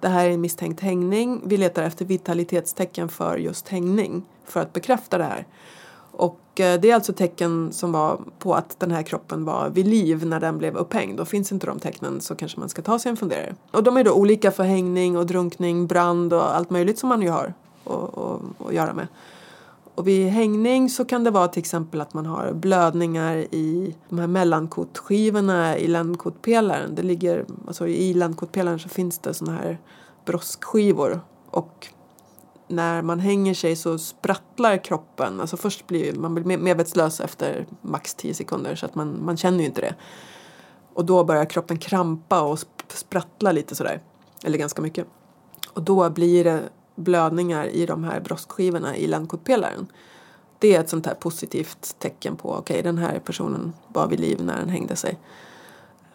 [0.00, 1.42] Det här är en misstänkt hängning.
[1.44, 5.46] Vi letar efter vitalitetstecken för just hängning för att bekräfta det här.
[6.12, 9.88] Och eh, det är alltså tecken som var på att den här kroppen var vid
[9.88, 11.20] liv när den blev upphängd.
[11.20, 13.54] Och finns inte de tecknen så kanske man ska ta sig en funderare.
[13.70, 17.22] Och de är då olika för hängning och drunkning, brand och allt möjligt som man
[17.22, 19.06] ju har att göra med.
[19.94, 24.18] Och vid hängning så kan det vara till exempel att man har blödningar i de
[24.18, 26.94] här mellankotskivorna i ländkotpelaren.
[26.94, 29.78] Det ligger, alltså I ländkotpelaren så finns det såna här
[30.24, 31.88] broskskivor och
[32.68, 35.40] när man hänger sig så sprattlar kroppen.
[35.40, 39.58] Alltså först blir man blir medvetslös efter max 10 sekunder så att man, man känner
[39.58, 39.94] ju inte det.
[40.94, 44.00] Och då börjar kroppen krampa och sprattla lite sådär.
[44.44, 45.06] Eller ganska mycket.
[45.72, 46.62] Och då blir det
[46.94, 49.86] blödningar i de här broskskivorna i ländkotpelaren.
[50.58, 54.20] Det är ett sånt här positivt tecken på okej okay, den här personen var vid
[54.20, 55.18] liv när den hängde sig.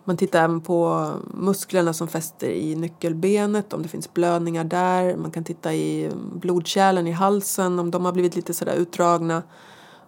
[0.07, 5.15] Man tittar även på musklerna som fäster i nyckelbenet, om det finns blödningar där.
[5.15, 9.43] Man kan titta i blodkärlen i halsen, om de har blivit lite sådär utdragna.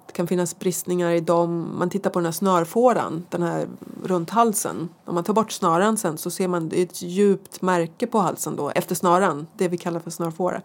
[0.08, 1.76] Det kan finnas bristningar i dem.
[1.80, 3.67] Man tittar på den här snörfåran, den här
[4.04, 4.89] runt halsen.
[5.06, 8.70] Om man tar bort snaran sen så ser man ett djupt märke på halsen då
[8.70, 10.62] efter snaran, det vi kallar för snörfåra.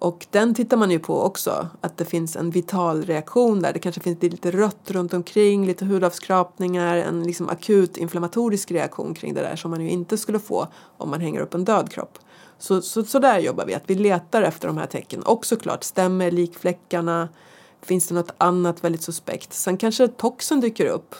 [0.00, 3.72] Och den tittar man ju på också, att det finns en vital reaktion där.
[3.72, 9.34] Det kanske finns lite rött runt omkring, lite hudavskrapningar, en liksom akut inflammatorisk reaktion kring
[9.34, 12.18] det där som man ju inte skulle få om man hänger upp en död kropp.
[12.58, 15.22] Så, så, så där jobbar vi, att vi letar efter de här tecknen.
[15.22, 17.28] Och såklart, stämmer likfläckarna?
[17.82, 19.52] Finns det något annat väldigt suspekt?
[19.52, 21.14] Sen kanske toxen dyker upp,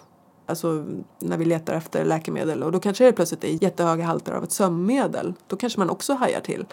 [0.46, 0.85] alltså
[1.18, 4.53] när vi letar efter läkemedel och då kanske det plötsligt är jättehöga halter av ett
[4.53, 5.35] sömnmedel.
[5.46, 6.66] Då kanske man också hajar till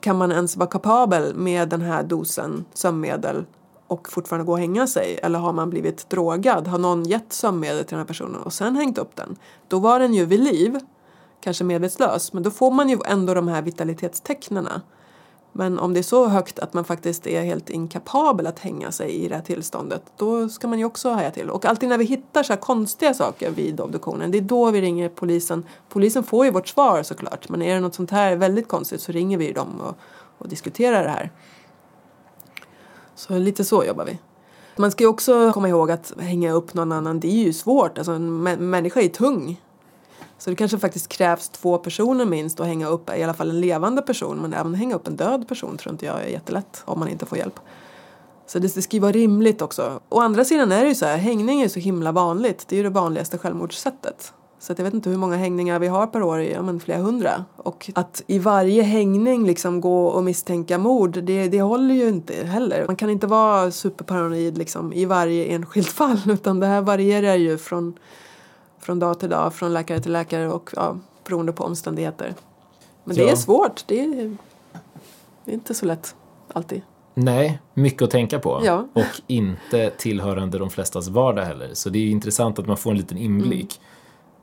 [0.00, 3.44] kan man ens vara kapabel med den här dosen sömnmedel
[3.86, 5.18] och fortfarande gå och hänga sig?
[5.22, 6.68] Eller har man blivit drogad?
[6.68, 9.36] Har någon gett sömnmedel till den här personen och sen hängt upp den?
[9.68, 10.78] Då var den ju vid liv,
[11.40, 14.82] kanske medvetslös, men då får man ju ändå de här vitalitetstecknena.
[15.52, 19.10] Men om det är så högt att man faktiskt är helt inkapabel att hänga sig
[19.10, 21.50] i det här tillståndet, då ska man ju också haja till.
[21.50, 24.80] Och alltid när vi hittar så här konstiga saker vid obduktionen, det är då vi
[24.80, 25.64] ringer polisen.
[25.88, 29.12] Polisen får ju vårt svar såklart, men är det något sånt här väldigt konstigt så
[29.12, 29.94] ringer vi dem och,
[30.38, 31.30] och diskuterar det här.
[33.14, 34.18] Så lite så jobbar vi.
[34.76, 37.98] Man ska ju också komma ihåg att hänga upp någon annan, det är ju svårt.
[37.98, 39.60] Alltså en människa är tung.
[40.40, 43.60] Så det kanske faktiskt krävs två personer minst att hänga upp i alla fall en
[43.60, 46.98] levande person men även hänga upp en död person tror inte jag är jättelätt om
[46.98, 47.60] man inte får hjälp.
[48.46, 50.00] Så det, det ska ju vara rimligt också.
[50.08, 52.64] Å andra sidan är det ju så här, hängning är ju så himla vanligt.
[52.68, 54.32] Det är ju det vanligaste självmordssättet.
[54.58, 57.44] Så jag vet inte hur många hängningar vi har per år, ja men flera hundra.
[57.56, 62.34] Och att i varje hängning liksom gå och misstänka mord, det, det håller ju inte
[62.34, 62.86] heller.
[62.86, 67.58] Man kan inte vara superparanoid liksom i varje enskilt fall utan det här varierar ju
[67.58, 67.98] från
[68.80, 72.34] från dag till dag, från läkare till läkare och ja, beroende på omständigheter.
[73.04, 73.24] Men ja.
[73.24, 73.84] det är svårt.
[73.86, 74.36] Det är,
[75.44, 76.14] det är inte så lätt
[76.52, 76.82] alltid.
[77.14, 78.60] Nej, mycket att tänka på.
[78.64, 78.88] Ja.
[78.92, 81.70] Och inte tillhörande de flestas vardag heller.
[81.72, 83.80] Så det är intressant att man får en liten inblick.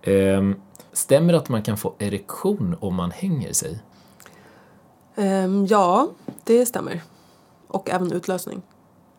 [0.01, 0.37] Mm.
[0.37, 0.55] Ehm,
[0.93, 3.79] stämmer det att man kan få erektion om man hänger sig?
[5.15, 6.07] Ehm, ja,
[6.43, 7.01] det stämmer.
[7.67, 8.61] Och även utlösning.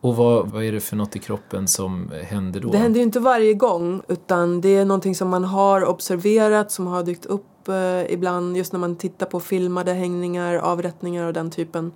[0.01, 2.69] Och vad, vad är det för något i kroppen som händer då?
[2.69, 6.87] Det händer ju inte varje gång utan det är någonting som man har observerat som
[6.87, 11.51] har dykt upp eh, ibland just när man tittar på filmade hängningar, avrättningar och den
[11.51, 11.91] typen.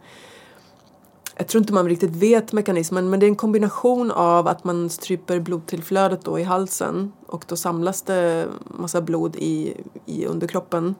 [1.37, 4.89] Jag tror inte man riktigt vet mekanismen men det är en kombination av att man
[4.89, 9.73] stryper blodtillflödet då i halsen och då samlas det massa blod i,
[10.05, 10.95] i underkroppen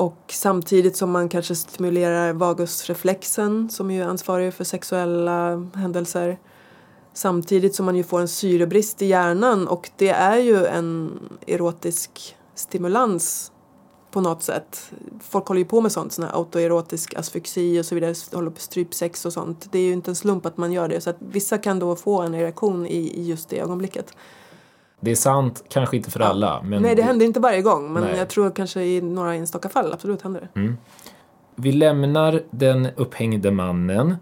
[0.00, 6.38] och samtidigt som man kanske stimulerar vagusreflexen som ju är ansvarig för sexuella händelser.
[7.12, 12.36] Samtidigt som man ju får en syrebrist i hjärnan och det är ju en erotisk
[12.54, 13.52] stimulans
[14.10, 14.92] på något sätt.
[15.20, 18.60] Folk håller ju på med sånt, sån här autoerotisk asfyxi och så vidare, håller på
[18.60, 19.68] strypsex och sånt.
[19.72, 21.96] Det är ju inte en slump att man gör det så att vissa kan då
[21.96, 24.14] få en erektion i, just det ögonblicket.
[25.00, 26.62] Det är sant, kanske inte för alla.
[26.62, 27.92] Men Nej, det händer inte varje gång.
[27.92, 28.16] Men Nej.
[28.16, 30.60] jag tror kanske i några enstaka fall absolut händer det.
[30.60, 30.76] Mm.
[31.54, 34.16] Vi lämnar den upphängde mannen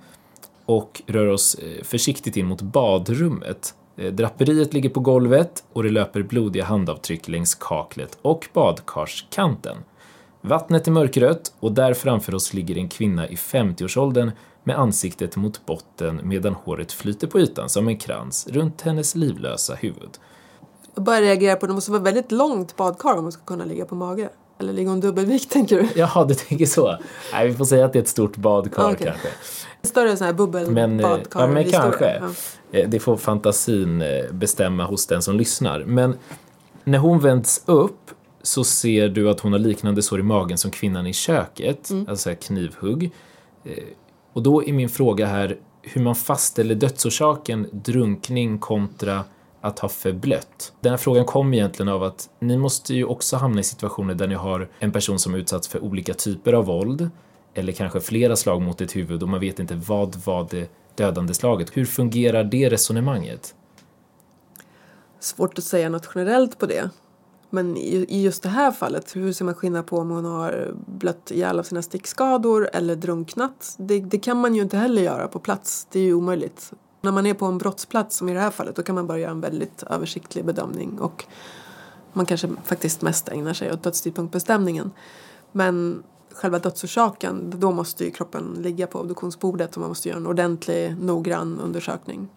[0.66, 3.74] och rör oss eh, försiktigt in mot badrummet.
[3.96, 9.76] Eh, draperiet ligger på golvet och det löper blodiga handavtryck längs kaklet och badkarskanten.
[10.40, 14.30] Vattnet är mörkrött och där framför oss ligger en kvinna i 50-årsåldern
[14.64, 19.74] med ansiktet mot botten medan håret flyter på ytan som en krans runt hennes livlösa
[19.74, 20.18] huvud.
[20.98, 23.64] Jag bara reagerar på att det måste vara väldigt långt badkar om man ska kunna
[23.64, 24.28] ligga på mage.
[24.60, 25.88] Eller ligga hon dubbelvikt tänker du?
[26.00, 26.96] Jaha, du tänker så.
[27.32, 29.06] Nej, vi får säga att det är ett stort badkar Okej.
[29.06, 29.28] kanske.
[29.82, 31.40] Större sån här Men, eh, bubbelbadkar.
[31.40, 31.82] ja, men historia.
[31.82, 32.22] kanske.
[32.70, 32.78] Ja.
[32.78, 35.84] Eh, Det får fantasin eh, bestämma hos den som lyssnar.
[35.86, 36.16] Men
[36.84, 38.10] när hon vänds upp
[38.42, 42.06] så ser du att hon har liknande sår i magen som kvinnan i köket, Mm.
[42.08, 43.10] alltså knivhugg.
[44.32, 49.24] Och då är min fråga här hur man fastställer dödsorsaken drunkning kontra
[49.60, 50.72] att ha förblött.
[50.80, 54.26] Den här frågan kom egentligen av att ni måste ju också hamna i situationer där
[54.26, 57.10] ni har en person som utsatts för olika typer av våld
[57.54, 61.34] eller kanske flera slag mot ett huvud och man vet inte vad var det dödande
[61.34, 61.76] slaget.
[61.76, 63.54] Hur fungerar det resonemanget?
[65.20, 66.90] Svårt att säga något generellt på det.
[67.50, 71.30] Men i, just det här fallet, hur ser man skillnad på om hon har blött
[71.30, 73.76] ihjäl av sina stickskador eller drunknat?
[73.78, 75.86] Det, det kan man ju inte heller göra på plats.
[75.92, 76.72] Det är ju omöjligt.
[77.00, 79.18] När man är på en brottsplats som i det här fallet då kan man bara
[79.18, 81.24] göra en väldigt översiktlig bedömning och
[82.12, 84.90] man kanske faktiskt mest ägnar sig åt dödstidpunktbestämningen.
[85.52, 90.26] Men själva dödsorsaken, då måste ju kroppen ligga på obduktionsbordet och man måste göra en
[90.26, 92.28] ordentlig, noggrann undersökning.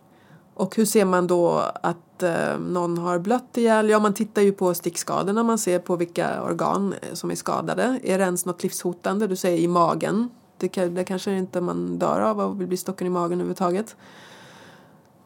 [0.53, 3.89] Och hur ser man då att eh, någon har blött ihjäl?
[3.89, 7.99] Ja, man tittar ju på stickskadorna, man ser på vilka organ eh, som är skadade.
[8.03, 9.27] Är det ens något livshotande?
[9.27, 10.29] Du säger i magen.
[10.57, 13.95] Det, det kanske inte man dör av av att bli stocken i magen överhuvudtaget.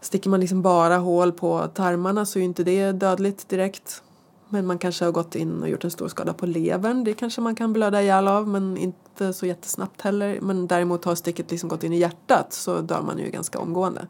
[0.01, 4.01] Sticker man liksom bara hål på tarmarna så är ju inte det dödligt direkt.
[4.49, 7.03] Men man kanske har gått in och gjort en stor skada på levern.
[7.03, 10.39] Det kanske man kan blöda ihjäl av men inte så jättesnabbt heller.
[10.41, 14.07] Men däremot har sticket liksom gått in i hjärtat så dör man ju ganska omgående.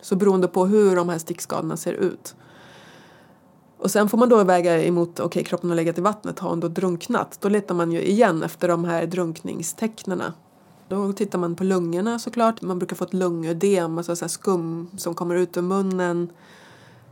[0.00, 2.34] Så beroende på hur de här stickskadorna ser ut.
[3.78, 6.60] Och sen får man då väga emot, okej kroppen har legat i vattnet, har hon
[6.60, 7.38] då drunknat?
[7.40, 10.32] Då letar man ju igen efter de här drunkningstecknena.
[10.88, 12.62] Då tittar man på lungorna såklart.
[12.62, 16.32] Man brukar få ett lungödem, alltså så här skum som kommer ut ur munnen.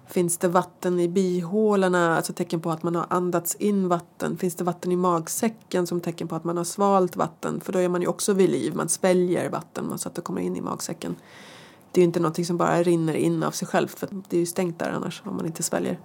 [0.07, 4.37] Finns det vatten i bihålorna, alltså tecken på att man har andats in vatten?
[4.39, 7.61] Finns det vatten i magsäcken som tecken på att man har svalt vatten?
[7.61, 10.41] För då är man ju också vid liv, man sväljer vatten så att det kommer
[10.41, 11.17] in i magsäcken.
[11.93, 14.41] Det är ju inte någonting som bara rinner in av sig självt för det är
[14.41, 16.01] ju stängt där annars om man inte sväljer.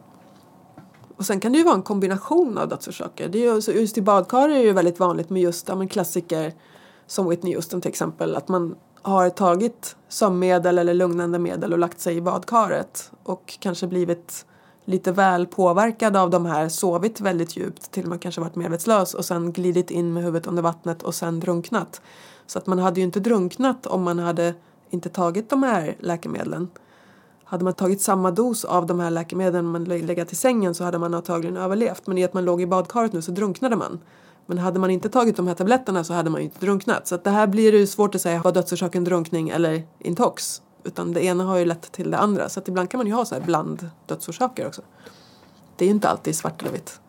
[1.17, 3.29] Och sen kan det ju vara en kombination av dödsorsaker.
[3.29, 5.87] Det är ju, just i badkar är det ju väldigt vanligt med just ja, men
[5.87, 6.53] klassiker
[7.09, 8.35] som Whitney Houston till exempel.
[8.35, 13.87] Att man har tagit sömnmedel eller lugnande medel och lagt sig i badkaret och kanske
[13.87, 14.45] blivit
[14.85, 19.13] lite väl påverkad av de här, sovit väldigt djupt, till och med kanske varit medvetslös
[19.13, 22.01] och sen glidit in med huvudet under vattnet och sen drunknat.
[22.47, 24.53] Så att man hade ju inte drunknat om man hade
[24.89, 26.67] inte tagit de här läkemedlen.
[27.43, 30.97] Hade man tagit samma dos av de här läkemedlen man legat i sängen så hade
[30.97, 32.07] man antagligen överlevt.
[32.07, 33.99] Men i att man låg i badkaret nu så drunknade man.
[34.49, 37.07] Men hade man inte tagit de här tabletterna så hade man ju inte drunknat.
[37.07, 40.61] Så att det här blir ju svårt att säga, var dödsorsaken drunkning eller intox?
[40.83, 42.49] Utan det ena har ju lett till det andra.
[42.49, 44.81] Så att ibland kan man ju ha så här bland dödsorsaker också.
[45.75, 46.99] Det är ju inte alltid svart eller vitt.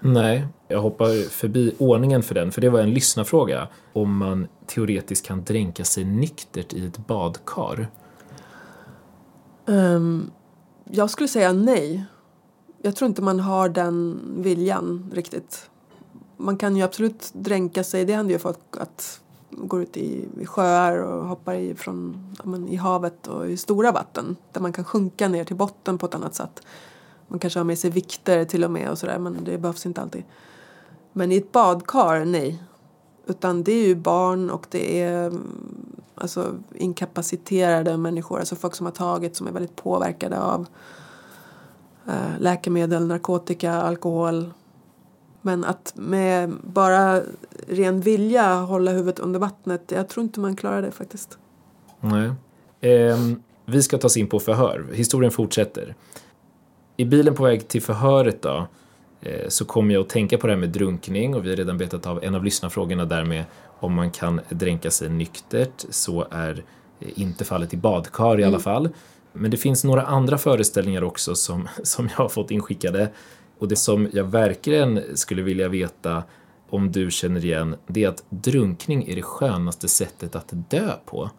[0.00, 3.68] Nej, jag hoppar förbi ordningen för den, för det var en lyssnarfråga.
[3.92, 7.90] Om man teoretiskt kan dränka sig nyktert i ett badkar.
[9.66, 10.30] Ehm,
[10.90, 12.04] jag skulle säga nej.
[12.82, 15.70] Jag tror inte man har den viljan riktigt.
[16.40, 18.04] Man kan ju absolut dränka sig.
[18.04, 19.20] Det händer ju folk att
[19.50, 23.92] går ut i, i sjöar och hoppar i, från, men, i havet och i stora
[23.92, 26.62] vatten där man kan sjunka ner till botten på ett annat sätt.
[27.28, 30.00] Man kanske har med sig vikter till och med och sådär men det behövs inte
[30.00, 30.24] alltid.
[31.12, 32.62] Men i ett badkar, nej.
[33.26, 35.46] Utan det är ju barn och det är mm,
[36.14, 40.66] alltså, inkapaciterade människor, alltså folk som har tagit som är väldigt påverkade av
[42.06, 44.52] eh, läkemedel, narkotika, alkohol.
[45.42, 47.22] Men att med bara
[47.68, 51.38] ren vilja hålla huvudet under vattnet, jag tror inte man klarar det faktiskt.
[52.00, 52.30] Nej.
[52.80, 54.86] Ehm, vi ska ta oss in på förhör.
[54.92, 55.94] Historien fortsätter.
[56.96, 58.66] I bilen på väg till förhöret då,
[59.20, 61.78] eh, så kommer jag att tänka på det här med drunkning och vi har redan
[61.78, 63.44] betat av en av lyssnarfrågorna där med
[63.80, 65.84] om man kan dränka sig nyktert.
[65.90, 66.64] Så är
[67.00, 68.88] eh, inte fallet i badkar i alla fall.
[69.32, 73.08] Men det finns några andra föreställningar också som, som jag har fått inskickade.
[73.58, 76.22] Och det som jag verkligen skulle vilja veta
[76.70, 81.30] om du känner igen, det är att drunkning är det skönaste sättet att dö på.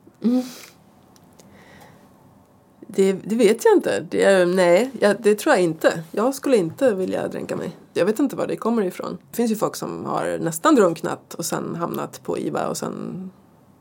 [2.88, 4.05] Det, det vet jag inte.
[4.09, 6.03] Det, nej, jag, det tror jag inte.
[6.11, 7.78] Jag skulle inte vilja dränka mig.
[7.93, 9.17] Jag vet inte var det kommer ifrån.
[9.30, 13.32] Det finns ju folk som har nästan drunknat och sen hamnat på IVA och sen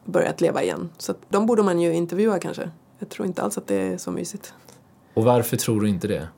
[0.05, 0.89] börjat leva igen.
[0.99, 2.71] Så de borde man ju intervjua kanske.
[2.99, 4.55] Jag tror inte alls att det är så mysigt.
[5.15, 6.29] Och varför tror du inte det?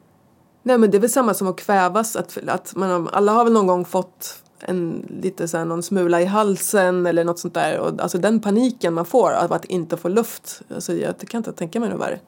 [0.62, 2.16] Nej men det är väl samma som att kvävas.
[2.16, 6.20] Att, att man, alla har väl någon gång fått en, lite så här, någon smula
[6.20, 7.78] i halsen eller något sånt där.
[7.78, 10.62] Och, alltså den paniken man får av att inte få luft.
[10.74, 12.20] Alltså, jag kan inte tänka mig något värre.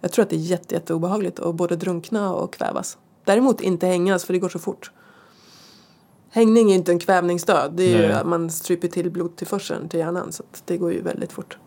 [0.00, 2.98] Jag tror att det är jätte, jätte obehagligt att både drunkna och kvävas.
[3.24, 4.90] Däremot inte hängas för det går så fort.
[6.30, 7.72] Hängning är inte en kvävningsdöd.
[7.74, 10.32] Det är ju man stryper till blodtillförseln till hjärnan.
[10.32, 11.58] Så det går ju väldigt fort.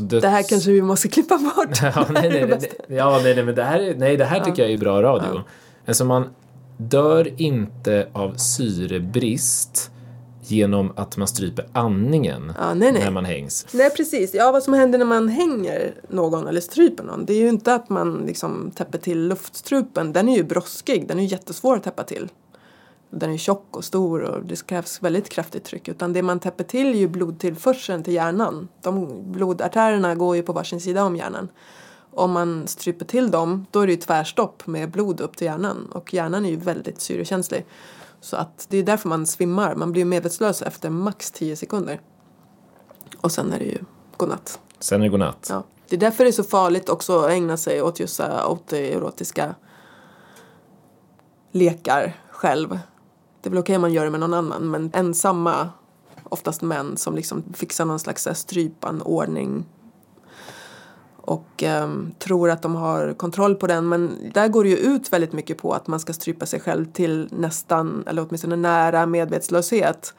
[0.00, 0.22] Döds...
[0.22, 1.82] Det här kanske vi måste klippa bort.
[1.82, 4.62] ja, nej, nej, nej, ja, nej, nej, men det här, är- nej, det här tycker
[4.62, 5.40] jag är bra radio.
[5.86, 6.28] Alltså man
[6.76, 9.90] dör inte av syrebrist
[10.46, 13.04] genom att man stryper andningen Ja, nej, nej.
[13.04, 13.66] när man hängs.
[13.72, 17.40] Nej precis, ja vad som händer när man hänger någon eller stryper någon det är
[17.40, 21.28] ju inte att man liksom täpper till luftstrupen, den är ju broskig, den är ju
[21.28, 22.28] jättesvår att täppa till.
[23.16, 26.64] Den är tjock och stor och det krävs väldigt kraftigt tryck utan det man täpper
[26.64, 28.68] till är ju blodtillförseln till hjärnan.
[28.82, 31.48] De blodartärerna går ju på varsin sida om hjärnan.
[32.10, 35.88] Om man stryper till dem då är det ju tvärstopp med blod upp till hjärnan
[35.92, 37.66] och hjärnan är ju väldigt syrekänslig.
[38.20, 42.00] Så att det är därför man svimmar, man blir medvetslös efter max 10 sekunder.
[43.20, 43.78] Och sen är det ju
[44.16, 44.60] godnatt.
[44.78, 45.46] Sen är det godnatt.
[45.50, 45.64] Ja.
[45.88, 49.54] Det är därför det är så farligt också att ägna sig åt just autoerotiska
[51.52, 52.78] lekar själv.
[53.44, 55.68] Det är väl okej om man gör det med någon annan men ensamma,
[56.24, 59.64] oftast män som liksom fixar någon slags strypanordning
[61.16, 65.12] och eh, tror att de har kontroll på den men där går det ju ut
[65.12, 70.14] väldigt mycket på att man ska strypa sig själv till nästan eller åtminstone nära medvetslöshet.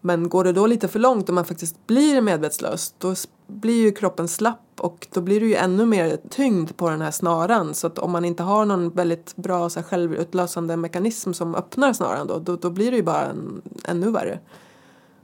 [0.00, 3.14] Men går det då lite för långt och man faktiskt blir medvetslös då
[3.50, 7.10] blir ju kroppen slapp och då blir det ju ännu mer tyngd på den här
[7.10, 11.54] snaran så att om man inte har någon väldigt bra så här, självutlösande mekanism som
[11.54, 14.38] öppnar snaran då, då, då blir det ju bara en, ännu värre.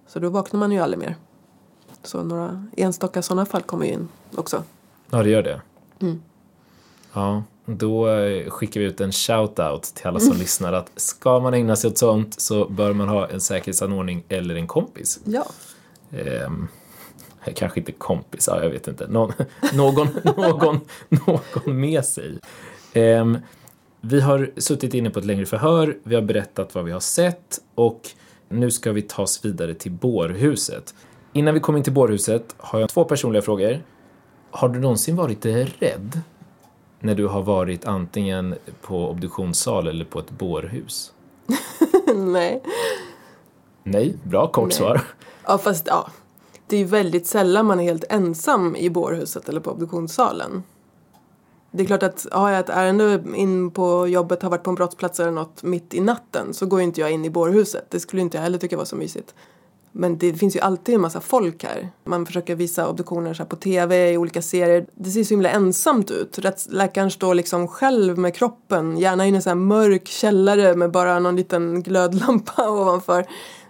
[0.07, 1.17] Så då vaknar man ju aldrig mer.
[2.03, 4.63] Så några enstaka sådana fall kommer ju in också.
[5.11, 5.61] Ja, det gör det.
[5.99, 6.23] Mm.
[7.13, 11.55] Ja, då eh, skickar vi ut en shout-out till alla som lyssnar att ska man
[11.55, 15.21] ägna sig åt sånt så bör man ha en säkerhetsanordning eller en kompis.
[15.25, 15.47] Ja.
[16.11, 16.69] Ehm,
[17.53, 19.07] kanske inte kompis, ja, jag vet inte.
[19.07, 19.33] Någon,
[19.75, 22.39] någon, någon, någon med sig.
[22.93, 23.39] Ehm,
[24.01, 27.61] vi har suttit inne på ett längre förhör, vi har berättat vad vi har sett
[27.75, 28.01] och
[28.49, 30.95] nu ska vi ta oss vidare till bårhuset.
[31.33, 33.83] Innan vi kommer in till bårhuset har jag två personliga frågor.
[34.51, 36.21] Har du någonsin varit rädd
[37.01, 41.13] när du har varit antingen på obduktionssal eller på ett bårhus?
[42.15, 42.63] Nej.
[43.83, 44.73] Nej, bra kort Nej.
[44.73, 45.01] svar.
[45.47, 46.11] Ja fast ja.
[46.69, 50.63] Det är väldigt sällan man är helt ensam i bårhuset eller på obduktionssalen.
[51.71, 54.77] Det är klart att har jag ett ärende in på jobbet, har varit på en
[54.77, 57.91] brottsplats eller något mitt i natten så går ju inte jag in i bårhuset.
[57.91, 59.35] Det skulle inte jag heller tycka var så mysigt.
[59.99, 61.91] Men det finns ju alltid en massa folk här.
[62.05, 64.87] Man försöker visa obduktioner så här på tv, i olika serier.
[64.95, 66.39] Det ser så himla ensamt ut.
[66.39, 71.19] Rättsläkaren står liksom själv med kroppen, gärna i en sån här mörk källare med bara
[71.19, 73.27] någon liten glödlampa ovanför.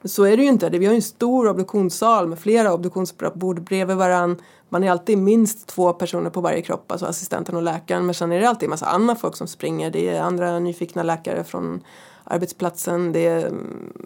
[0.06, 0.68] Så är det ju inte.
[0.68, 4.36] Vi har ju en stor obduktionssal med flera obduktionsbord bredvid varann.
[4.68, 8.06] Man är alltid minst två personer på varje kropp, alltså assistenten och läkaren.
[8.06, 9.90] Men sen är det alltid en massa andra folk som springer.
[9.90, 11.82] Det är andra nyfikna läkare från
[12.24, 13.12] arbetsplatsen.
[13.12, 13.96] Det är mm,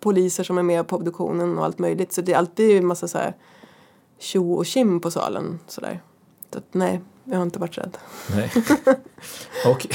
[0.00, 2.12] poliser som är med på obduktionen och allt möjligt.
[2.12, 3.34] Så det är alltid en massa så här
[4.18, 5.58] tjo och kim på salen.
[5.66, 6.00] Sådär.
[6.52, 7.98] Så att, nej, jag har inte varit rädd.
[8.34, 8.52] Nej.
[9.66, 9.86] Och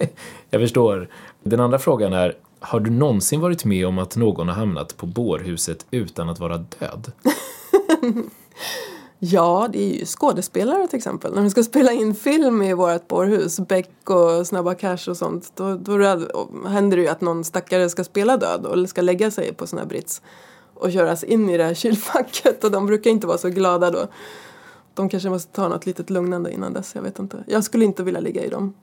[0.50, 1.08] jag förstår.
[1.42, 5.06] Den andra frågan är, har du någonsin varit med om att någon har hamnat på
[5.06, 7.12] bårhuset utan att vara död?
[9.24, 11.34] Ja, det är ju skådespelare till exempel.
[11.34, 15.52] När de ska spela in film i vårt bårhus, Beck och Snabba Cash och sånt,
[15.54, 15.92] då, då
[16.68, 19.78] händer det ju att någon stackare ska spela död och ska lägga sig på sån
[19.78, 20.22] här brits
[20.74, 24.06] och köras in i det här kylfacket och de brukar inte vara så glada då.
[24.94, 27.44] De kanske måste ta något litet lugnande innan dess, jag vet inte.
[27.46, 28.74] Jag skulle inte vilja ligga i dem.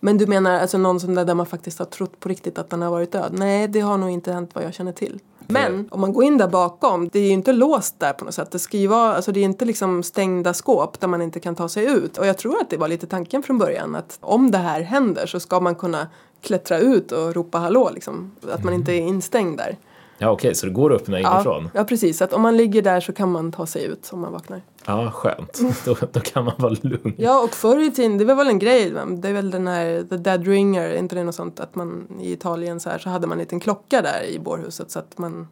[0.00, 2.70] Men du menar alltså någon som där, där man faktiskt har trott på riktigt att
[2.70, 3.32] den har varit död?
[3.32, 5.20] Nej, det har nog inte hänt vad jag känner till.
[5.50, 8.34] Men om man går in där bakom, det är ju inte låst där på något
[8.34, 8.50] sätt.
[8.50, 11.54] Det ska ju vara, alltså det är inte liksom stängda skåp där man inte kan
[11.54, 12.18] ta sig ut.
[12.18, 15.26] Och jag tror att det var lite tanken från början att om det här händer
[15.26, 16.06] så ska man kunna
[16.40, 18.32] klättra ut och ropa hallå liksom.
[18.52, 19.76] Att man inte är instängd där.
[20.18, 21.62] Ja, okej, så det går att öppna inifrån?
[21.64, 22.22] Ja, ja, precis.
[22.22, 24.62] Att om man ligger där så kan man ta sig ut om man vaknar.
[24.88, 25.60] Ja, skönt.
[25.84, 27.14] Då, då kan man vara lugn.
[27.16, 30.02] Ja, och förr i tiden, det var väl en grej, det är väl den här
[30.10, 33.26] The Dead Ringer, inte det något sånt att man i Italien så här så hade
[33.26, 35.48] man en liten klocka där i bårhuset så att man,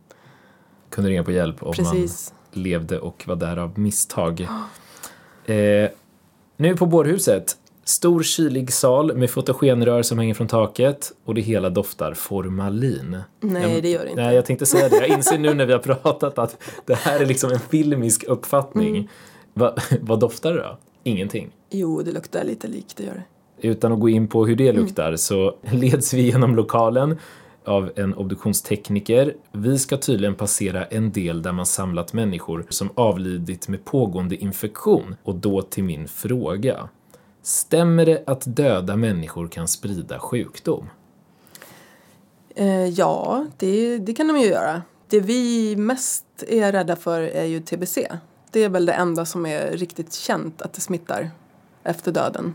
[0.90, 2.32] Kunde ringa på hjälp om precis.
[2.52, 4.48] man levde och var där av misstag.
[5.44, 5.90] Eh,
[6.56, 7.56] nu på bårhuset.
[7.88, 13.16] Stor kylig sal med fotogenrör som hänger från taket och det hela doftar formalin.
[13.40, 14.22] Nej, Jag- det gör det inte.
[14.22, 14.96] Nej, jag tänkte säga det.
[14.96, 16.56] Jag inser nu när vi har pratat att
[16.86, 18.96] det här är liksom en filmisk uppfattning.
[18.96, 19.08] Mm.
[19.54, 20.78] Va, vad doftar det då?
[21.02, 21.50] Ingenting.
[21.70, 23.14] Jo, det luktar lite lik, det gör
[23.60, 23.68] det.
[23.68, 27.18] Utan att gå in på hur det luktar så leds vi genom lokalen
[27.64, 29.34] av en obduktionstekniker.
[29.52, 35.16] Vi ska tydligen passera en del där man samlat människor som avlidit med pågående infektion.
[35.22, 36.88] Och då till min fråga.
[37.46, 40.90] Stämmer det att döda människor kan sprida sjukdom?
[42.54, 44.82] Eh, ja, det, det kan de ju göra.
[45.08, 47.98] Det vi mest är rädda för är ju TBC.
[48.50, 51.30] Det är väl det enda som är riktigt känt att det smittar
[51.82, 52.54] efter döden.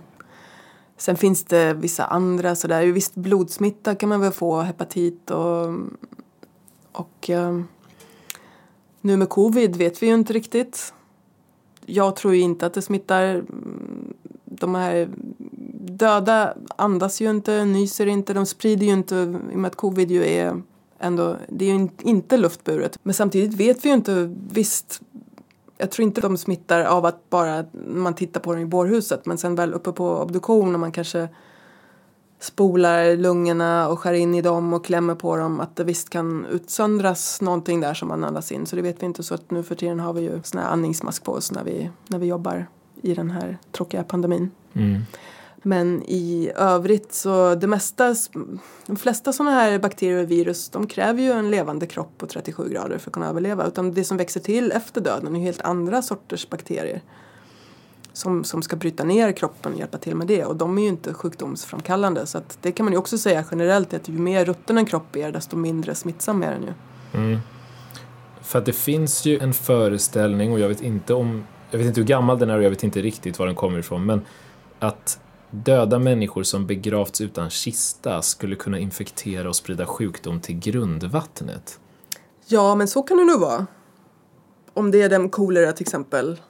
[0.98, 2.86] Sen finns det vissa andra sådär.
[2.86, 5.76] Visst blodsmitta kan man väl få, hepatit och,
[6.92, 7.62] och eh,
[9.02, 10.94] nu med covid vet vi ju inte riktigt.
[11.86, 13.24] Jag tror ju inte att det smittar.
[13.24, 14.14] Mm,
[14.62, 15.10] de här
[15.80, 20.12] döda andas ju inte, nyser inte, de sprider ju inte i och med att covid
[20.12, 20.62] ju är
[21.00, 23.00] ändå, det är ju inte luftburet.
[23.04, 25.02] Men samtidigt vet vi ju inte, visst
[25.82, 29.38] jag tror inte de smittar av att bara man tittar på dem i bårhuset men
[29.38, 31.30] sen väl uppe på obduktion och man kanske
[32.40, 36.46] spolar lungorna och skär in i dem och klämmer på dem att det visst kan
[36.46, 39.64] utsöndras någonting där som man andas in så det vet vi inte så att nu
[39.64, 42.68] för tiden har vi ju sån här andningsmask på oss när vi, när vi jobbar
[43.02, 44.52] i den här tråkiga pandemin.
[44.74, 45.02] Mm.
[45.64, 48.16] Men i övrigt så det mesta,
[48.86, 52.70] de flesta sådana här bakterier och virus de kräver ju en levande kropp på 37
[52.70, 53.68] grader för att kunna överleva.
[53.68, 57.02] Utan det som växer till efter döden är helt andra sorters bakterier.
[58.14, 60.46] Som, som ska bryta ner kroppen och hjälpa till med det.
[60.46, 62.26] Och de är ju inte sjukdomsframkallande.
[62.26, 65.16] Så att det kan man ju också säga generellt att ju mer rutten en kropp
[65.16, 66.74] är desto mindre smittsam är den ju.
[67.14, 67.40] Mm.
[68.42, 72.02] För att det finns ju en föreställning och jag vet inte om jag vet inte
[72.02, 74.22] hur gammal den är och jag vet inte riktigt var den kommer ifrån men
[74.80, 75.20] att
[75.54, 81.80] Döda människor som begravts utan kista skulle kunna infektera och sprida sjukdom till grundvattnet.
[82.48, 83.68] Ja, men så kan det nog vara.
[84.74, 86.42] Om det är den kolera till exempel.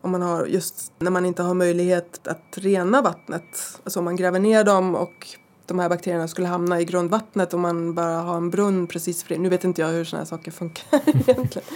[0.00, 3.78] Om man har just när man inte har möjlighet att rena vattnet.
[3.84, 5.26] Alltså om man gräver ner dem och
[5.66, 9.34] de här bakterierna skulle hamna i grundvattnet och man bara har en brunn precis för
[9.34, 9.40] det.
[9.40, 11.68] Nu vet inte jag hur sådana här saker funkar egentligen.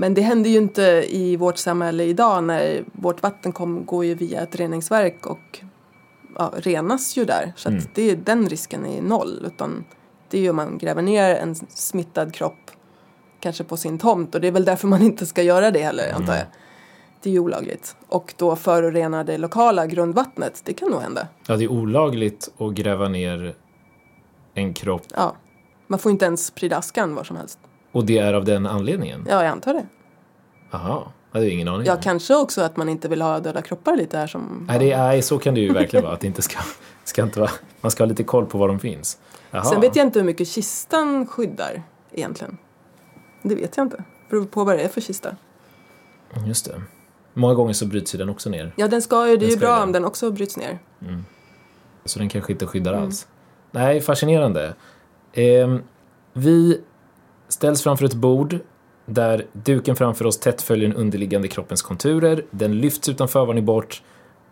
[0.00, 4.14] Men det händer ju inte i vårt samhälle idag när vårt vatten kom, går ju
[4.14, 5.60] via ett reningsverk och
[6.36, 7.52] ja, renas ju där.
[7.56, 7.82] Så mm.
[7.94, 9.42] det, den risken är noll.
[9.46, 9.84] Utan
[10.30, 12.70] det är ju om man gräver ner en smittad kropp
[13.40, 16.12] kanske på sin tomt och det är väl därför man inte ska göra det heller
[16.14, 16.46] antar jag.
[17.22, 17.96] Det är ju olagligt.
[18.08, 21.28] Och då förorena det lokala grundvattnet, det kan nog hända.
[21.46, 23.54] Ja, det är olagligt att gräva ner
[24.54, 25.06] en kropp.
[25.14, 25.36] Ja.
[25.86, 27.58] Man får inte ens sprida askan var som helst.
[27.92, 29.26] Och det är av den anledningen?
[29.28, 29.86] Ja, jag antar det.
[30.70, 31.12] Aha.
[31.32, 31.86] Jag hade ingen aning.
[31.86, 34.64] Ja, kanske också att man inte vill ha döda kroppar lite här som...
[34.68, 36.14] Nej, det är, så kan det ju verkligen vara.
[36.14, 36.58] Att det inte ska,
[37.04, 39.18] ska inte vara, man ska ha lite koll på var de finns.
[39.50, 39.64] Jaha.
[39.64, 41.82] Sen vet jag inte hur mycket kistan skyddar
[42.12, 42.58] egentligen.
[43.42, 43.96] Det vet jag inte.
[43.96, 45.36] Det beror på vad det är för kista.
[46.46, 46.82] Just det.
[47.34, 48.72] Många gånger så bryts ju den också ner.
[48.76, 49.36] Ja, den ska ju.
[49.36, 49.82] Det är ju bra den.
[49.82, 50.78] om den också bryts ner.
[51.02, 51.24] Mm.
[52.04, 53.04] Så den kanske inte skyddar mm.
[53.04, 53.28] alls.
[53.70, 54.74] Nej, fascinerande.
[55.32, 55.76] Eh,
[56.32, 56.80] vi
[57.48, 58.58] ställs framför ett bord
[59.06, 64.02] där duken framför oss tätt följer den underliggande kroppens konturer, den lyfts utan förvarning bort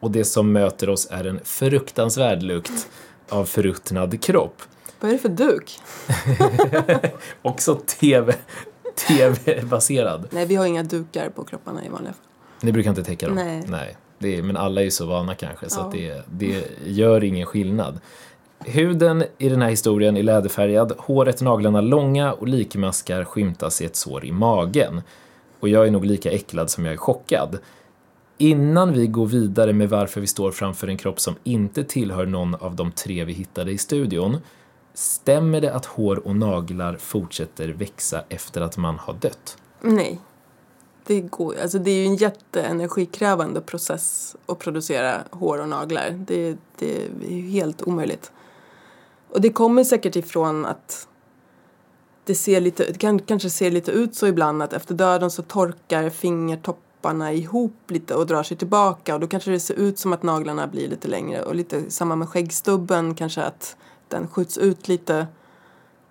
[0.01, 2.89] och det som möter oss är en fruktansvärd lukt
[3.29, 4.63] av förruttnad kropp.
[5.01, 5.79] Vad är det för duk?
[7.43, 8.35] Också TV,
[9.09, 10.29] TV-baserad.
[10.31, 12.23] Nej, vi har inga dukar på kropparna i vanliga fall.
[12.61, 13.37] Ni brukar inte täcka dem?
[13.37, 13.65] Nej.
[13.67, 13.97] Nej.
[14.19, 15.91] Är, men alla är ju så vana kanske, så ja.
[15.93, 18.01] det, det gör ingen skillnad.
[18.59, 23.85] Huden i den här historien är läderfärgad, håret och naglarna långa och likmaskar skymtas i
[23.85, 25.03] ett sår i magen.
[25.61, 27.59] Och jag är nog lika äcklad som jag är chockad.
[28.39, 32.55] Innan vi går vidare med varför vi står framför en kropp som inte tillhör någon
[32.55, 34.37] av de tre vi hittade i studion,
[34.95, 39.59] stämmer det att hår och naglar fortsätter växa efter att man har dött?
[39.81, 40.21] Nej.
[41.07, 46.11] Det, går, alltså det är ju en jätteenergikrävande process att producera hår och naglar.
[46.11, 48.33] Det, det är helt omöjligt.
[49.37, 51.09] Och det kommer säkert ifrån att
[52.25, 55.43] det ser lite, det kan, kanske ser lite ut så ibland att efter döden så
[55.43, 60.13] torkar fingertopparna ihop lite och drar sig tillbaka och då kanske det ser ut som
[60.13, 63.77] att naglarna blir lite längre och lite samma med skäggstubben kanske att
[64.09, 65.27] den skjuts ut lite.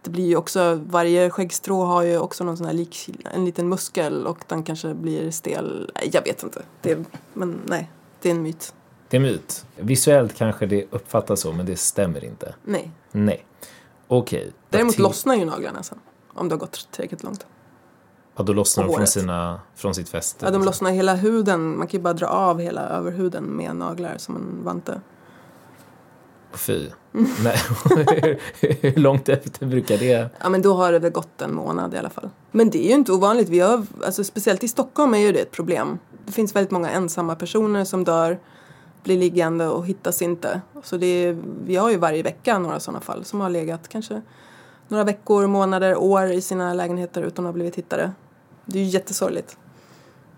[0.02, 3.70] Det blir ju också, varje skäggstrå har ju också någon sån här lik, en liten
[3.70, 5.92] muskel och den kanske blir stel.
[6.12, 6.62] Jag vet inte.
[6.82, 6.98] Det,
[7.34, 7.90] men nej,
[8.22, 8.74] det är en myt.
[9.10, 9.66] Det är myt.
[9.76, 12.56] Visuellt kanske det uppfattas så, men det stämmer inte.
[12.64, 12.92] Nej.
[13.16, 13.46] Nej.
[14.08, 14.40] Okej.
[14.40, 14.52] Okay.
[14.70, 16.00] Däremot lossnar ju naglarna sen.
[16.34, 17.46] Om det har gått tillräckligt långt.
[18.36, 20.46] Ja, då lossnar de från, sina, från sitt fäste?
[20.46, 21.78] Ja, de lossnar hela huden.
[21.78, 25.02] Man kan ju bara dra av hela överhuden med naglar som en vante.
[26.54, 26.90] Fy.
[27.44, 27.58] Nej.
[28.82, 30.30] Hur långt efter brukar det?
[30.42, 32.30] Ja men då har det väl gått en månad i alla fall.
[32.52, 33.50] Men det är ju inte ovanligt.
[33.50, 36.00] Vi har, alltså, speciellt i Stockholm är ju det ett problem.
[36.26, 38.40] Det finns väldigt många ensamma personer som dör
[39.06, 40.62] blir liggande och hittas inte.
[40.84, 44.22] Så det är, vi har ju varje vecka några sådana fall som har legat kanske
[44.88, 48.12] några veckor, månader, år i sina lägenheter utan att ha blivit hittade.
[48.66, 49.58] Det är ju jättesorgligt.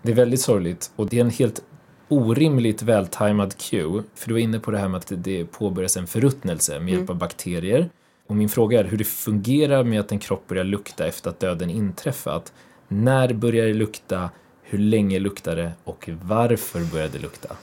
[0.02, 1.62] Det är väldigt sorgligt och det är en helt
[2.08, 4.02] orimligt vältajmad cue.
[4.14, 7.00] För du var inne på det här med att det påbörjas en förruttnelse med hjälp
[7.00, 7.10] Mm.
[7.10, 7.90] av bakterier.
[8.28, 11.40] Och min fråga är hur det fungerar med att en kropp börjar lukta efter att
[11.40, 12.52] döden inträffat.
[12.88, 14.30] När börjar det lukta?
[14.62, 15.72] Hur länge luktar det?
[15.84, 17.56] Och varför börjar det lukta?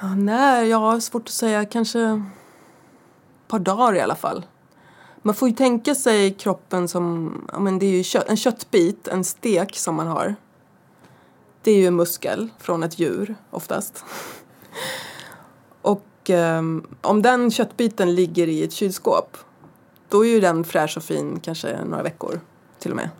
[0.00, 1.64] Ja, nej, jag har svårt att säga.
[1.64, 4.46] Kanske ett par dagar i alla fall.
[5.22, 9.08] Man får ju tänka sig kroppen som, ja men det är ju kött, en köttbit,
[9.08, 10.34] en stek som man har.
[11.62, 14.04] Det är ju en muskel från ett djur oftast.
[15.82, 19.36] Och ehm, om den köttbiten ligger i ett kylskåp
[20.08, 22.40] då är ju den fräsch och fin kanske några veckor
[22.78, 23.10] till och med.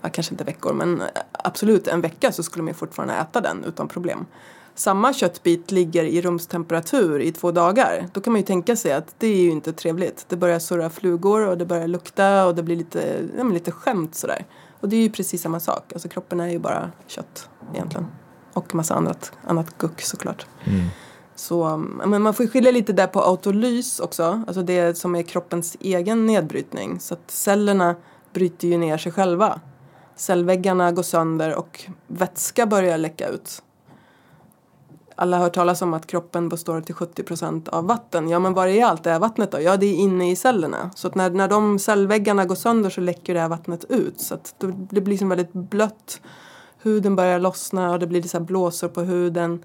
[0.00, 3.40] Ja, kanske inte veckor men eh, absolut en vecka så skulle man ju fortfarande äta
[3.40, 4.26] den utan problem.
[4.74, 8.06] Samma köttbit ligger i rumstemperatur i två dagar.
[8.12, 10.24] Då kan man ju tänka sig att det är ju inte trevligt.
[10.28, 14.14] Det börjar surra flugor och det börjar lukta och det blir lite, ja, lite skämt
[14.14, 14.46] sådär.
[14.80, 15.92] Och det är ju precis samma sak.
[15.92, 18.06] Alltså kroppen är ju bara kött egentligen.
[18.52, 20.46] Och massa annat, annat guck såklart.
[21.34, 25.22] Så um, men man får skilja lite där på autolys också, alltså det som är
[25.22, 27.00] kroppens egen nedbrytning.
[27.00, 27.96] Så att cellerna
[28.32, 29.60] bryter ju ner sig själva.
[30.16, 33.62] Cellväggarna går sönder och vätska börjar läcka ut.
[35.22, 38.28] Alla har hört talas om att kroppen består till 70% av vatten.
[38.28, 39.60] Ja, men var är allt det här vattnet då?
[39.60, 40.90] Ja, det är inne i cellerna.
[40.94, 44.20] Så att när, när de cellväggarna går sönder så läcker det här vattnet ut.
[44.20, 46.20] Så att det, det blir som väldigt blött.
[46.78, 49.64] Huden börjar lossna och det blir så här blåsor på huden.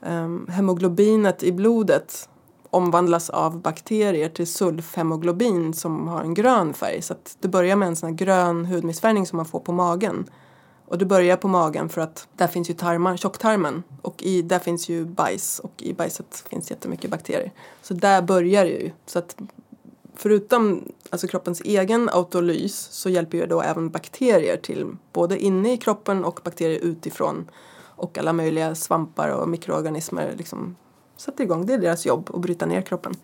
[0.00, 2.28] Um, hemoglobinet i blodet
[2.70, 7.02] omvandlas av bakterier till sulfhemoglobin som har en grön färg.
[7.02, 10.30] Så att det börjar med en sån här grön hudmissfärgning som man får på magen.
[10.88, 14.58] Och du börjar på magen för att där finns ju tarmar, tjocktarmen och i, där
[14.58, 17.52] finns ju bajs och i bajset finns jättemycket bakterier.
[17.82, 18.90] Så där börjar det ju.
[19.06, 19.36] Så att
[20.14, 25.76] förutom alltså kroppens egen autolys så hjälper ju då även bakterier till både inne i
[25.76, 27.50] kroppen och bakterier utifrån
[27.96, 30.76] och alla möjliga svampar och mikroorganismer liksom
[31.16, 31.66] sätter igång.
[31.66, 33.14] Det är deras jobb att bryta ner kroppen.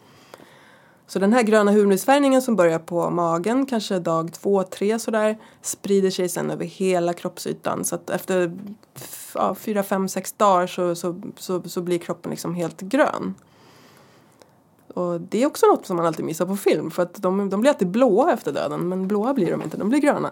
[1.12, 6.10] Så den här gröna hudmissfärgningen som börjar på magen, kanske dag två, tre sådär, sprider
[6.10, 7.84] sig sen över hela kroppsytan.
[7.84, 8.52] Så att efter
[9.34, 13.34] ja, fyra, fem, sex dagar så, så, så, så blir kroppen liksom helt grön.
[14.94, 17.60] Och det är också något som man alltid missar på film för att de, de
[17.60, 20.30] blir alltid blåa efter döden men blåa blir de inte, de blir gröna.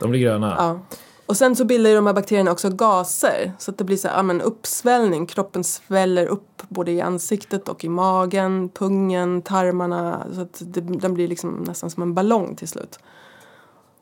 [0.00, 0.54] De blir gröna.
[0.58, 0.96] Ja.
[1.26, 4.08] Och sen så bildar ju de här bakterierna också gaser så att det blir så
[4.08, 5.26] här, ja, uppsvällning.
[5.26, 10.26] Kroppen sväller upp både i ansiktet och i magen, pungen, tarmarna.
[10.34, 12.98] Så att det, den blir liksom nästan som en ballong till slut.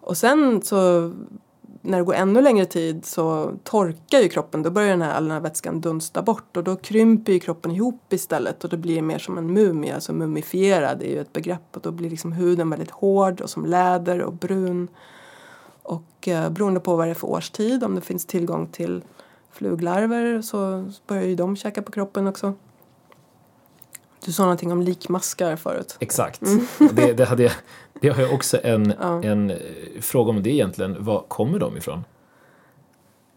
[0.01, 1.12] Och sen så
[1.83, 4.62] när det går ännu längre tid så torkar ju kroppen.
[4.62, 7.71] Då börjar den här, all den här vätskan dunsta bort och då krymper ju kroppen
[7.71, 11.77] ihop istället och det blir mer som en mumie, alltså mumifierad är ju ett begrepp
[11.77, 14.89] och då blir liksom huden väldigt hård och som läder och brun.
[15.91, 19.03] Och eh, beroende på vad det är för årstid, om det finns tillgång till
[19.53, 22.55] fluglarver så börjar ju de käka på kroppen också.
[24.24, 25.97] Du sa någonting om likmaskar förut.
[26.01, 26.43] Exakt.
[26.43, 26.66] Mm.
[26.93, 27.53] Det, det, hade jag,
[28.01, 29.57] det har jag också en, en eh,
[30.01, 31.05] fråga om det egentligen.
[31.05, 32.05] Var kommer de ifrån?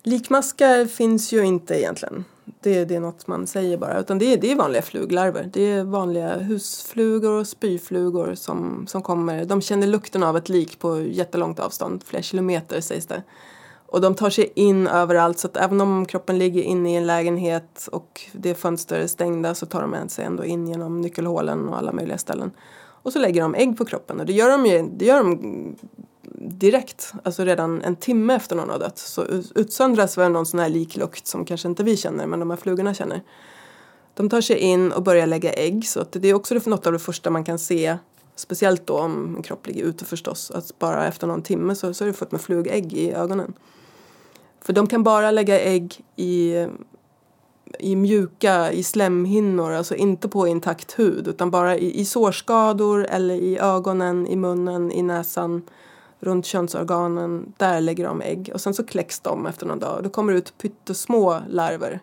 [0.03, 2.25] Likmaskar finns ju inte egentligen.
[2.59, 3.99] Det, det är något man säger bara.
[3.99, 5.49] Utan det det är vanliga fluglarver.
[5.53, 9.45] Det är vanliga husflugor och spyflugor som, som kommer.
[9.45, 12.03] De känner lukten av ett lik på jättelångt avstånd.
[12.03, 13.23] Flera kilometer sägs det.
[13.85, 17.07] Och de tar sig in överallt så att även om kroppen ligger inne i en
[17.07, 21.91] lägenhet och det är stängda så tar de sig ändå in genom nyckelhålen och alla
[21.91, 22.51] möjliga ställen.
[22.75, 25.75] Och så lägger de ägg på kroppen och det gör de ju det gör de
[26.37, 29.25] direkt, alltså redan en timme efter någon har dött så
[29.55, 32.93] utsöndras väl någon sån här liklukt som kanske inte vi känner men de här flugorna
[32.93, 33.21] känner.
[34.13, 36.93] De tar sig in och börjar lägga ägg så att det är också något av
[36.93, 37.97] det första man kan se
[38.35, 40.51] Speciellt då om en kropp ligger ute förstås.
[40.51, 43.53] Att bara efter någon timme så, så är det fullt med flugägg i ögonen.
[44.61, 46.65] För de kan bara lägga ägg i,
[47.79, 53.35] i mjuka, i slemhinnor, alltså inte på intakt hud utan bara i, i sårskador eller
[53.35, 55.61] i ögonen, i munnen, i näsan,
[56.23, 57.53] runt könsorganen.
[57.57, 59.97] Där lägger de ägg och sen så kläcks de efter någon dag.
[59.97, 61.99] och Då kommer det ut pyttesmå larver.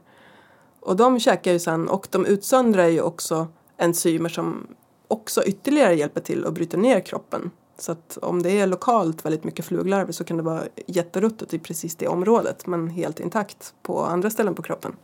[0.81, 3.47] Och de käkar ju sen och de utsöndrar ju också
[3.77, 4.66] enzymer som
[5.09, 7.51] också ytterligare hjälper till att bryta ner kroppen.
[7.79, 11.59] Så att om det är lokalt väldigt mycket fluglarver så kan det vara jätteruttet i
[11.59, 14.97] precis det området men helt intakt på andra ställen på kroppen.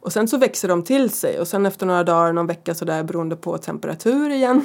[0.00, 3.02] Och sen så växer de till sig och sen efter några dagar, någon vecka sådär
[3.02, 4.64] beroende på temperatur igen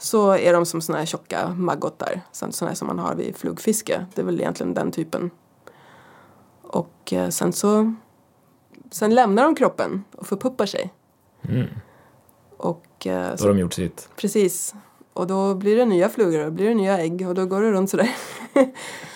[0.00, 4.06] så är de som såna här tjocka maggotar, såna här som man har vid flugfiske.
[4.14, 5.30] Det är väl egentligen den typen.
[6.62, 7.94] Och eh, sen så
[8.90, 10.92] Sen lämnar de kroppen och förpuppar sig.
[12.56, 14.08] Och eh, Då så har de gjort sitt.
[14.16, 14.74] Precis.
[15.12, 17.70] Och då blir det nya flugor och blir det nya ägg och då går det
[17.72, 18.10] runt sådär.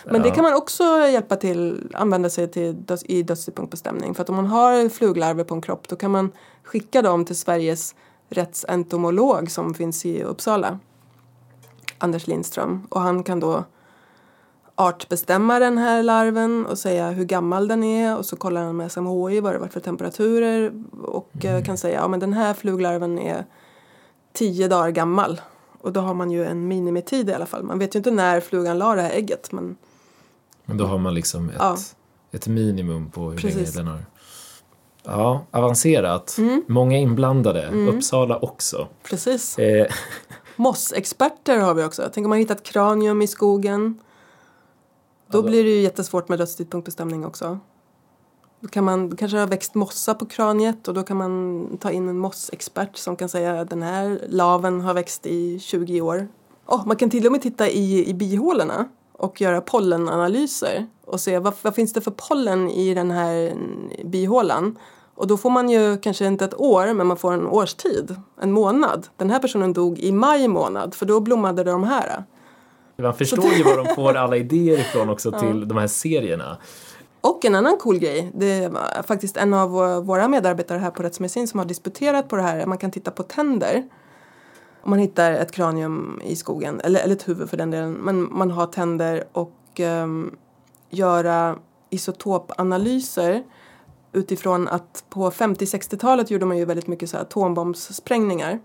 [0.04, 0.34] Men det Ja.
[0.34, 4.14] kan man också hjälpa till, använda sig till döds, i dödstidpunktbestämning.
[4.14, 6.32] För att om man har fluglarver på en kropp då kan man
[6.62, 7.94] skicka dem till Sveriges
[8.34, 10.78] rättsentomolog som finns i Uppsala.
[11.98, 12.86] Anders Lindström.
[12.90, 13.64] Och han kan då
[14.76, 18.92] artbestämma den här larven och säga hur gammal den är och så kollar han med
[18.92, 23.18] SMHI vad det varit för temperaturer och eh, kan säga ja men den här fluglarven
[23.18, 23.44] är
[24.32, 25.40] tio dagar gammal.
[25.80, 27.62] Och då har man ju en minimitid i alla fall.
[27.62, 29.76] Man vet ju inte när flugan la det här ägget men
[30.64, 31.76] Men då har man liksom ett, Ja.
[32.32, 33.74] ett minimum på hur länge Precis.
[33.74, 33.98] den har...
[35.04, 36.36] Ja, avancerat.
[36.66, 37.70] Många inblandade.
[37.88, 38.88] Uppsala också.
[39.02, 39.58] precis.
[39.58, 39.86] Eh,
[40.56, 42.10] Mossexperter har vi också.
[42.14, 43.98] Tänk om man hittat kranium i skogen.
[45.30, 47.58] Då då- blir det ju jättesvårt med dödstidpunktbestämning också.
[48.60, 52.08] Då kan man kanske har växt mossa på kraniet och då kan man ta in
[52.08, 56.28] en mossexpert som kan säga att den här laven har växt i 20 år.
[56.66, 58.88] Oh, man kan till och med titta i, i bihålorna
[59.18, 63.54] och göra pollenanalyser och se vad, vad finns det för pollen i den här
[64.04, 64.78] bihålan.
[65.14, 68.52] Och då får man ju kanske inte ett år men man får en årstid, en
[68.52, 69.06] månad.
[69.16, 72.24] Den här personen dog i maj månad för då blommade de här.
[72.96, 76.56] man förstår ju var de får alla idéer ifrån också till de här serierna.
[77.20, 81.02] Och en annan cool grej, det var faktiskt en av vå- våra medarbetare här på
[81.02, 82.66] Rättsmedicin som har disputerat på det här.
[82.66, 83.82] Man kan titta på tänder.
[84.84, 88.28] Om man hittar ett kranium i skogen, eller, eller ett huvud för den delen, men
[88.38, 90.36] man har tänder och ehm,
[90.90, 91.56] göra
[91.90, 93.42] isotopanalyser
[94.12, 98.58] utifrån att på 50-60-talet gjorde man ju väldigt mycket så här atombombssprängningar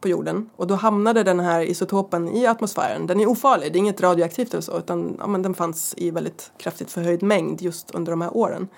[0.00, 3.06] på jorden och då hamnade den här isotopen i atmosfären.
[3.06, 6.10] Den är ofarlig, det är inget radioaktivt eller så utan ja, men den fanns i
[6.10, 8.68] väldigt kraftigt förhöjd mängd just under de här åren.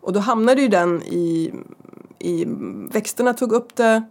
[0.00, 1.52] Och då hamnade ju den i,
[2.18, 2.44] i
[2.92, 4.02] växterna tog upp det,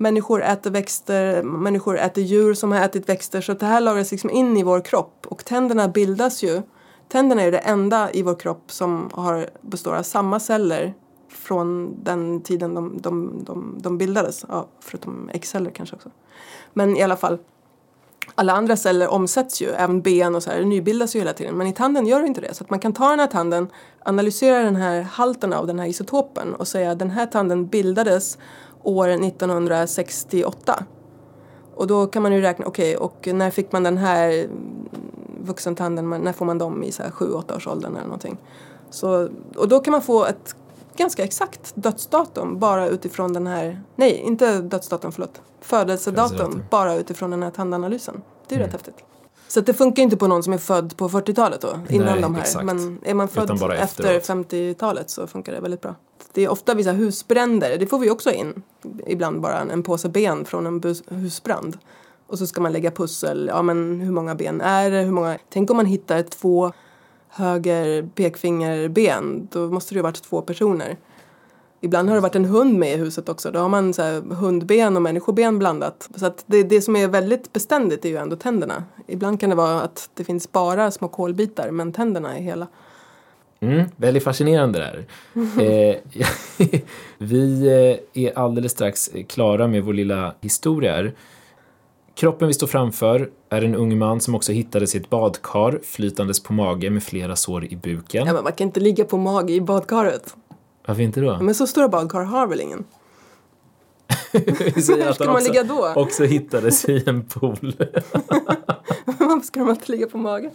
[0.00, 4.30] människor äter växter, människor äter djur som har ätit växter så det här lagras liksom
[4.30, 6.62] in i vår kropp och tänderna bildas ju.
[7.08, 10.94] Tänderna är det enda i vår kropp som har, består av samma celler
[11.28, 14.44] från den tiden de, de, de, de bildades.
[14.48, 16.10] Ja, förutom äggceller kanske också.
[16.72, 17.38] Men i alla fall,
[18.34, 21.56] alla andra celler omsätts ju, även ben och så här, nybildas ju hela tiden.
[21.56, 22.54] Men i tanden gör det inte det.
[22.54, 23.68] Så att man kan ta den här tanden,
[24.04, 28.38] analysera den här halten av den här isotopen och säga att den här tanden bildades
[28.82, 30.84] år 1968.
[31.74, 34.88] Och då kan man ju räkna, okej, och när fick man den här mm,
[35.44, 38.38] vuxentanden, när får man dem i så här 7-8 års åldern eller någonting.
[38.90, 40.56] Så, och då kan man få ett
[40.96, 46.62] ganska exakt dödsdatum bara utifrån den här, nej inte dödsdatum förlåt, födelsedatum Födelsedatum.
[46.70, 48.22] bara utifrån den här tandanalysen.
[48.48, 49.04] Det är ju rätt häftigt.
[49.50, 52.34] Så det funkar inte på någon som är född på 40-talet då, innan Nej, de
[52.34, 52.42] här.
[52.42, 52.64] exakt.
[52.64, 53.70] Men är man född efter
[54.14, 54.46] efteråt.
[54.50, 55.94] 50-talet så funkar det väldigt bra.
[56.32, 58.62] Det är ofta vissa husbränder, det får vi också in.
[59.06, 61.78] Ibland bara en, en påse ben från en bus, husbrand.
[62.26, 65.00] Och så ska man lägga pussel, ja men hur många ben är det?
[65.02, 65.38] Hur många...
[65.48, 66.72] Tänk om man hittar två
[67.28, 70.96] höger pekfingerben, då måste det ju ha varit två personer.
[71.80, 73.50] Ibland har det varit en hund med i huset också.
[73.50, 76.08] Då har man så hundben och människoben blandat.
[76.14, 78.84] Så att det, det som är väldigt beständigt är ju ändå tänderna.
[79.06, 82.66] Ibland kan det vara att det finns bara små kolbitar men tänderna är hela.
[83.60, 85.06] Mm, väldigt fascinerande där.
[85.60, 85.96] eh,
[87.18, 87.66] vi
[88.14, 91.14] eh, är alldeles strax klara med vår lilla historia här.
[92.14, 96.42] Kroppen vi står framför är en ung man som också hittades i ett badkar flytandes
[96.42, 98.26] på mage med flera sår i buken.
[98.26, 100.34] Ja, men man kan inte ligga på mage i badkaret.
[100.86, 101.38] Varför inte då?
[101.40, 102.84] Men så stora badkar har väl ingen?
[104.32, 104.80] Hur
[105.12, 105.92] ska man också, ligga då?
[105.96, 107.74] också hittades i en pool.
[109.04, 110.50] Varför ska de alltid ligga på mage?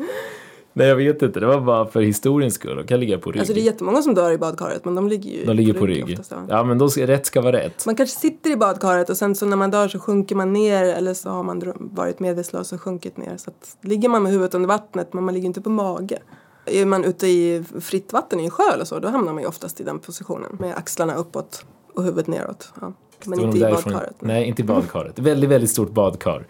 [0.77, 1.39] Nej, jag vet inte.
[1.39, 2.75] Det var bara för historiens skull.
[2.75, 3.39] De kan ligga på rygg.
[3.39, 5.85] Alltså det är jättemånga som dör i badkaret men de ligger ju De ligger på
[5.85, 6.03] rygg.
[6.03, 6.45] oftast, ja.
[6.49, 7.85] Ja, men då ska, rätt ska vara rätt.
[7.85, 10.83] Man kanske sitter i badkaret och sen så när man dör så sjunker man ner
[10.83, 13.37] eller så har man varit medvetslös och sjunkit ner.
[13.37, 16.19] Så att, ligger man med huvudet under vattnet men man ligger inte på mage.
[16.65, 19.47] Är man ute i fritt vatten i en sjö eller så då hamnar man ju
[19.49, 22.73] oftast i den positionen med axlarna uppåt och huvudet neråt.
[22.81, 22.93] Ja.
[23.25, 24.15] Men inte i nog därifrån- badkaret.
[24.19, 25.19] Nej, inte i badkaret.
[25.19, 26.47] väldigt, väldigt stort badkar.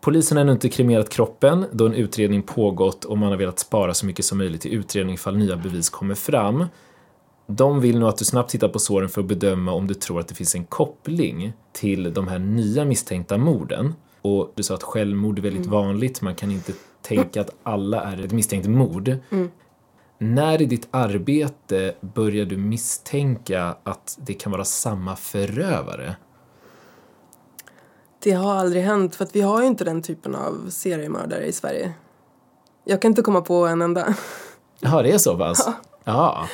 [0.00, 3.94] Polisen har ännu inte kremerat kroppen då en utredning pågått och man har velat spara
[3.94, 6.64] så mycket som möjligt till utredning ifall nya bevis kommer fram.
[7.46, 10.20] De vill nu att du snabbt tittar på såren för att bedöma om du tror
[10.20, 13.94] att det finns en koppling till de här nya misstänkta morden.
[14.22, 16.72] Och du sa att självmord är väldigt vanligt, man kan inte
[17.04, 19.16] tänka att alla är ett misstänkt mord.
[20.18, 26.16] När i ditt arbete börjar du misstänka att det kan vara samma förövare?
[28.22, 31.52] Det har aldrig hänt för att vi har ju inte den typen av seriemördare i
[31.52, 31.92] Sverige.
[32.84, 34.14] Jag kan inte komma på en enda.
[34.80, 35.68] Jaha, det är så pass?
[36.04, 36.48] Ja.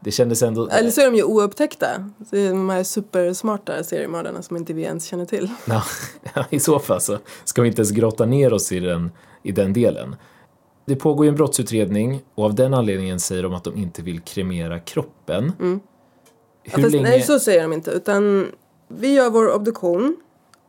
[0.00, 0.68] Det kändes ändå...
[0.68, 2.10] Eller så är de ju oupptäckta.
[2.18, 5.50] Det är de här supersmarta seriemördarna som inte vi ens känner till.
[5.64, 5.82] Ja,
[6.50, 9.10] I så fall så ska vi inte ens grotta ner oss i den,
[9.42, 10.16] i den delen.
[10.84, 14.20] Det pågår ju en brottsutredning och av den anledningen säger de att de inte vill
[14.20, 15.52] kremera kroppen.
[15.60, 15.80] Mm.
[16.64, 17.02] Ja, fast, länge...
[17.02, 17.90] Nej, så säger de inte.
[17.90, 18.46] Utan
[18.88, 20.16] vi gör vår obduktion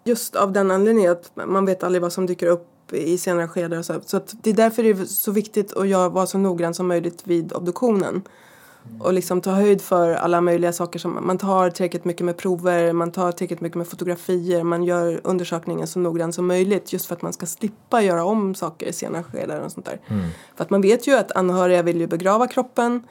[0.04, 3.84] just av den anledningen att man vet aldrig vad som dyker upp i senare skeden.
[3.84, 6.88] Så, så det är därför det är så viktigt att göra, vara så noggrann som
[6.88, 8.22] möjligt vid obduktionen.
[9.00, 12.94] Och liksom ta höjd för alla möjliga saker som man tar tillräckligt mycket med prover,
[12.94, 17.16] man tar tillräckligt mycket med fotografier, man gör undersökningen så noggrant som möjligt just för
[17.16, 20.00] att man ska slippa göra om saker i senare skeden och sånt där.
[20.56, 23.02] För att man vet ju att anhöriga vill ju begrava kroppen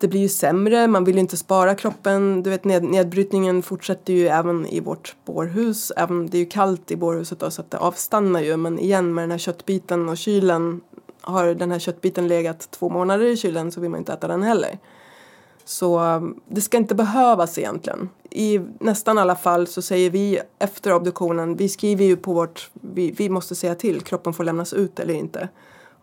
[0.00, 2.42] det blir ju sämre, man vill ju inte spara kroppen.
[2.42, 5.92] Du vet ned, nedbrytningen fortsätter ju även i vårt bårhus.
[5.96, 8.56] Även, det är ju kallt i bårhuset då, så att det avstannar ju.
[8.56, 10.80] Men igen med den här köttbiten och kylen.
[11.20, 14.42] Har den här köttbiten legat två månader i kylen så vill man inte äta den
[14.42, 14.78] heller.
[15.64, 18.08] Så um, det ska inte behövas egentligen.
[18.30, 23.10] I nästan alla fall så säger vi efter obduktionen, vi skriver ju på vårt, vi,
[23.10, 25.48] vi måste säga till, kroppen får lämnas ut eller inte.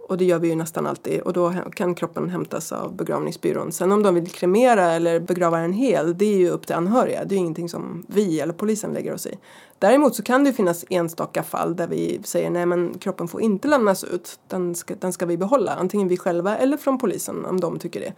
[0.08, 3.72] Och det gör vi ju nästan alltid och då kan kroppen hämtas av begravningsbyrån.
[3.72, 7.26] Sen om de vill kremera eller begrava den hel, det är ju upp till anhöriga.
[7.26, 9.38] Det är ingenting som vi eller polisen lägger oss i.
[9.80, 13.68] Däremot så kan det finnas enstaka fall där vi säger nej men kroppen får inte
[13.68, 14.40] lämnas ut.
[14.48, 18.00] Den ska, den ska vi behålla, antingen vi själva eller från polisen om de tycker
[18.00, 18.14] det.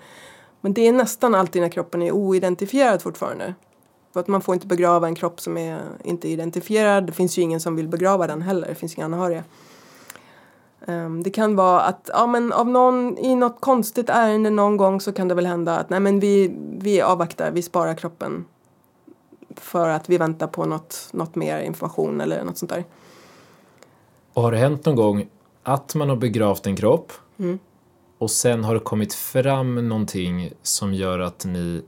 [0.62, 3.56] Men det är nästan alltid när kroppen är oidentifierad fortfarande.
[4.14, 7.06] För att man får inte begrava en kropp som är inte identifierad.
[7.06, 8.68] Det finns ju ingen som vill begrava den heller.
[8.68, 9.44] Det finns inga anhöriga.
[10.88, 15.02] Ehm, det kan vara att ja, men av någon, i något konstigt ärende någon gång
[15.02, 18.46] så kan det väl hända att nej, men vi, vi avvaktar, vi sparar kroppen
[19.56, 22.84] för att vi väntar på något, något mer information eller något sånt där.
[24.34, 25.28] Och har det hänt någon gång
[25.64, 27.60] att man har begravt en kropp Mm.
[28.18, 31.82] och sen har det kommit fram någonting som gör att ni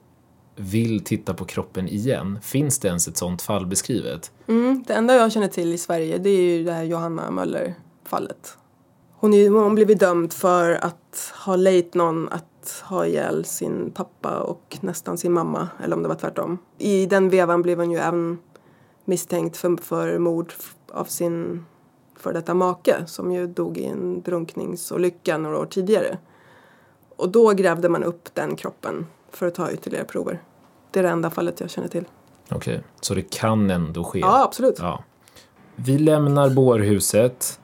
[0.55, 2.39] vill titta på kroppen igen?
[2.41, 4.32] Finns det ens ett sånt fall beskrivet?
[4.47, 8.57] Mm, det enda jag känner till i Sverige det är ju det här Johanna Möller-fallet.
[9.12, 12.45] Hon, är, hon blev dömd för att ha lejt någon att
[12.80, 16.57] ha ihjäl sin pappa och nästan sin mamma, eller om det var tvärtom.
[16.78, 18.39] I den vevan blev hon ju även
[19.05, 20.53] misstänkt för, för mord
[20.91, 21.65] av sin
[22.22, 26.17] för detta make som ju dog i en drunkningsolycka några år tidigare.
[27.15, 30.41] Och då grävde man upp den kroppen för att ta ytterligare prover.
[30.91, 32.05] Det är det enda fallet jag känner till.
[32.51, 34.19] Okej, så det kan ändå ske?
[34.19, 34.76] Ja, absolut.
[34.80, 35.03] Ja.
[35.76, 37.61] Vi lämnar bårhuset.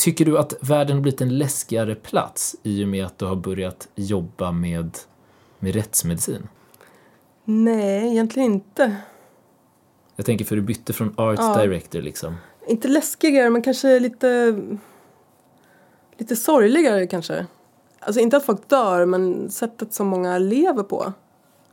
[0.00, 3.36] Tycker du att världen har blivit en läskigare plats i och med att du har
[3.36, 4.98] börjat jobba med,
[5.58, 6.48] med rättsmedicin?
[7.44, 8.96] Nej, egentligen inte.
[10.16, 11.62] Jag tänker för du bytte från art Ja.
[11.62, 12.34] director liksom.
[12.66, 14.60] Inte läskigare, men kanske lite...
[16.16, 17.46] Lite sorgligare kanske.
[17.98, 21.12] Alltså inte att folk dör, men sättet som många lever på.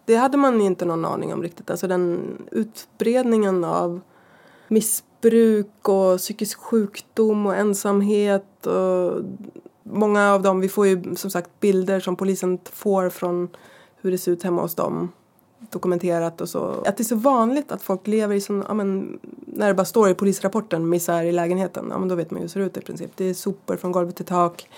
[0.05, 1.69] Det hade man inte någon aning om riktigt.
[1.71, 4.01] Alltså den utbredningen av
[4.67, 5.06] missbruk
[5.81, 9.21] och psykisk sjukdom och ensamhet och
[9.83, 13.49] många av dem, vi får ju som sagt bilder som polisen får från
[14.01, 15.11] hur det ser ut hemma hos dem
[15.59, 16.83] dokumenterat och så.
[16.85, 19.85] Att det är så vanligt att folk lever i sån, ja men, när det bara
[19.85, 22.59] står i polisrapporten misär i lägenheten, ja men då vet man ju hur det ser
[22.59, 23.11] ut i princip.
[23.15, 24.69] Det är sopor från golv till tak.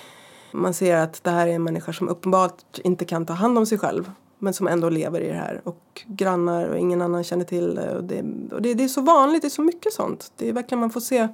[0.51, 3.77] Man ser att det här är människa som uppenbart inte kan ta hand om sig
[3.77, 7.75] själv men som ändå lever i det här och grannar och ingen annan känner till
[7.75, 10.31] det och det, och det, det är så vanligt, det är så mycket sånt.
[10.37, 11.27] Det är verkligen man får se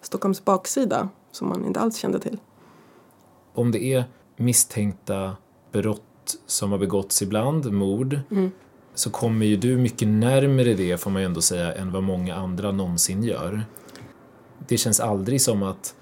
[0.00, 2.38] Stockholms baksida som man inte alls kände till.
[3.54, 4.04] Om det är
[4.36, 5.36] misstänkta
[5.72, 8.50] brott som har begåtts ibland, mord, Mm.
[8.94, 12.34] så kommer ju du mycket närmare det, får man ju ändå säga, än vad många
[12.34, 13.64] andra någonsin gör.
[14.68, 15.94] Det känns aldrig som att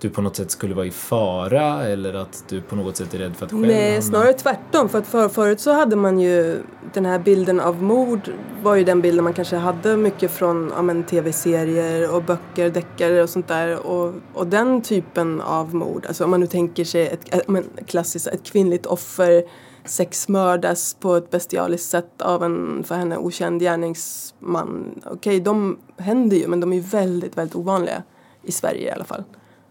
[0.00, 3.18] du på något sätt skulle vara i fara eller att du på något sätt är
[3.18, 4.88] rädd för att själv Nej, hamna- snarare tvärtom.
[4.88, 6.62] För att för, förut så hade man ju
[6.94, 8.30] den här bilden av mord
[8.62, 13.22] var ju den bilden man kanske hade mycket från ja, men, tv-serier och böcker, deckare
[13.22, 13.86] och sånt där.
[13.86, 18.26] Och, och den typen av mord, alltså om man nu tänker sig ett, men, klassiskt,
[18.26, 19.42] ett kvinnligt offer
[19.84, 25.02] sexmördas på ett bestialiskt sätt av en för henne okänd gärningsman.
[25.06, 28.02] Okej, de händer ju men de är väldigt, väldigt ovanliga.
[28.42, 29.24] I Sverige i alla fall.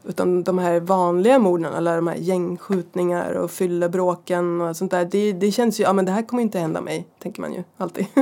[0.08, 5.06] Utan de här vanliga morden, alla de här gängskjutningar och fyllebråken och sånt där.
[5.06, 7.54] Det, det känns ju, ja men det här kommer ju inte hända mig, tänker man
[7.54, 8.06] ju alltid.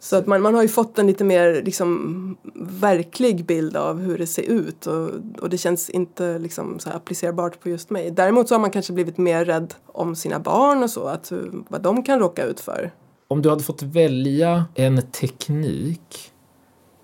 [0.00, 4.18] Så att man, man har ju fått en lite mer liksom verklig bild av hur
[4.18, 5.10] det ser ut och,
[5.40, 8.10] och det känns inte liksom så här applicerbart på just mig.
[8.10, 11.32] Däremot så har man kanske blivit mer rädd om sina barn och så, att
[11.68, 12.90] vad de kan råka ut för.
[13.28, 16.31] Om du hade fått välja en teknik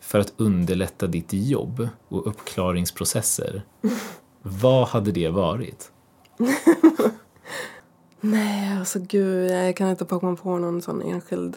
[0.09, 3.63] för att underlätta ditt jobb och uppklaringsprocesser,
[4.43, 5.91] vad hade det varit?
[8.21, 11.57] Nej, alltså gud, jag kan inte komma på någon sån enskild.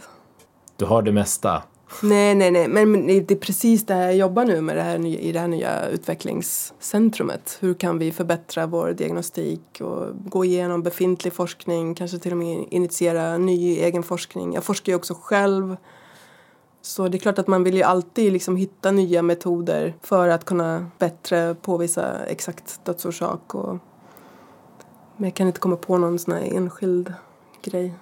[0.77, 1.63] Du har det mesta.
[2.03, 5.31] Nej, nej, nej, men det är precis det jag jobbar nu med det här, i
[5.31, 7.57] det här nya utvecklingscentrumet.
[7.59, 12.65] Hur kan vi förbättra vår diagnostik och gå igenom befintlig forskning, kanske till och med
[12.69, 14.53] initiera ny egen forskning.
[14.53, 15.77] Jag forskar ju också själv.
[16.81, 20.45] Så det är klart att man vill ju alltid liksom hitta nya metoder för att
[20.45, 23.55] kunna bättre påvisa exakt dödsorsak.
[23.55, 23.77] Och...
[25.17, 27.13] Men jag kan inte komma på någon sån här enskild
[27.61, 27.93] grej.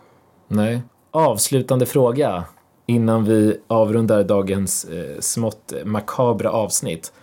[0.48, 0.82] Nej.
[1.12, 2.44] Avslutande fråga
[2.86, 7.14] innan vi avrundar dagens eh, smått makabra avsnitt.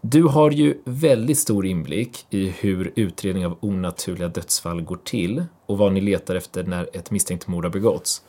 [0.00, 5.78] Du har ju väldigt stor inblick i hur utredning av onaturliga dödsfall går till och
[5.78, 8.22] vad ni letar efter när ett misstänkt mord har begåtts.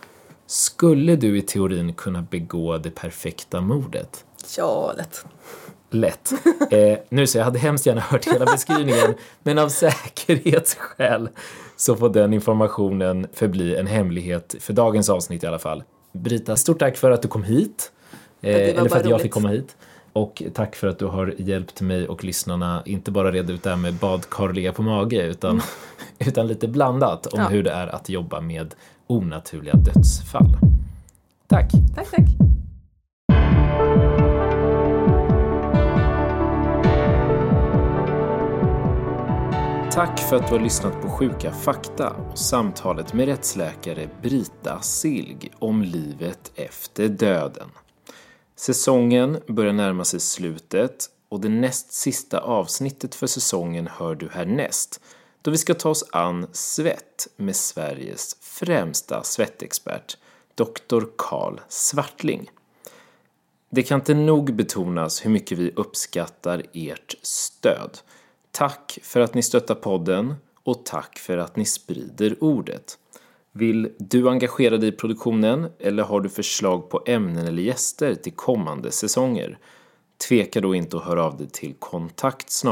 [0.54, 4.26] Skulle du i teorin kunna begå det perfekta mordet?
[4.58, 5.26] Ja, lätt.
[5.90, 6.34] Lätt.
[6.72, 11.30] Eh, nu så jag hade hemskt gärna hört hela beskrivningen, men av säkerhetsskäl
[11.76, 15.84] så får den informationen förbli en hemlighet för dagens avsnitt i alla fall.
[16.12, 17.92] Brita, stort tack för att du kom hit.
[18.42, 19.76] Eh, eller för att jag fick komma hit.
[20.14, 23.70] Och tack för att du har hjälpt mig och lyssnarna inte bara reda ut det
[23.70, 25.64] här med badkar ligga på mage utan, mm.
[26.20, 27.48] utan lite blandat om ja.
[27.48, 28.76] hur det är att jobba med
[29.08, 30.58] onaturliga dödsfall.
[31.48, 31.72] Tack!
[31.96, 32.28] Tack, tack!
[39.94, 45.52] Tack för att du har lyssnat på Sjuka fakta och samtalet med rättsläkare Brita Silg
[45.60, 47.70] om livet efter döden.
[48.56, 55.02] Säsongen börjar närma sig slutet och det näst sista avsnittet för säsongen hör du härnäst
[55.44, 60.18] då vi ska ta oss an svett med Sveriges främsta svettexpert,
[60.56, 61.04] Dr.
[61.18, 62.52] Karl Svartling.
[63.70, 68.00] Det kan inte nog betonas hur mycket vi uppskattar ert stöd.
[68.52, 72.98] Tack för att ni stöttar podden och tack för att ni sprider ordet.
[73.52, 78.34] Vill du engagera dig i produktionen eller har du förslag på ämnen eller gäster till
[78.34, 79.60] kommande säsonger?
[80.18, 82.64] Tveka då inte att höra av dig till kontakt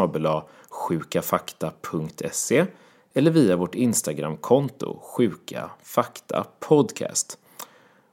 [0.70, 2.66] sjukafakta.se
[3.14, 7.38] eller via vårt Instagramkonto sjukafaktapodcast.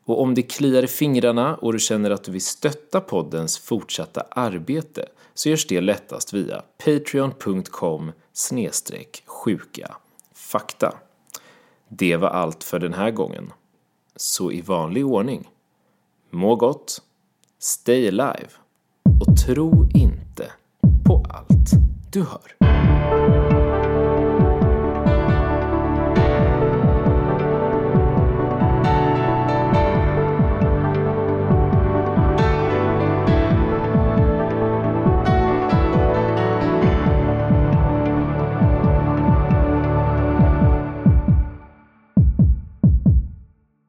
[0.04, 4.26] Och om det kliar i fingrarna och du känner att du vill stötta poddens fortsatta
[4.30, 8.12] arbete så görs det lättast via patreon.com
[9.26, 9.96] sjuka
[10.34, 10.94] fakta.
[11.88, 13.52] Det var allt för den här gången.
[14.16, 15.48] Så i vanlig ordning,
[16.30, 17.02] må gott,
[17.58, 18.48] stay alive
[19.20, 20.44] och tro inte
[21.04, 21.70] på allt
[22.12, 23.57] du hör.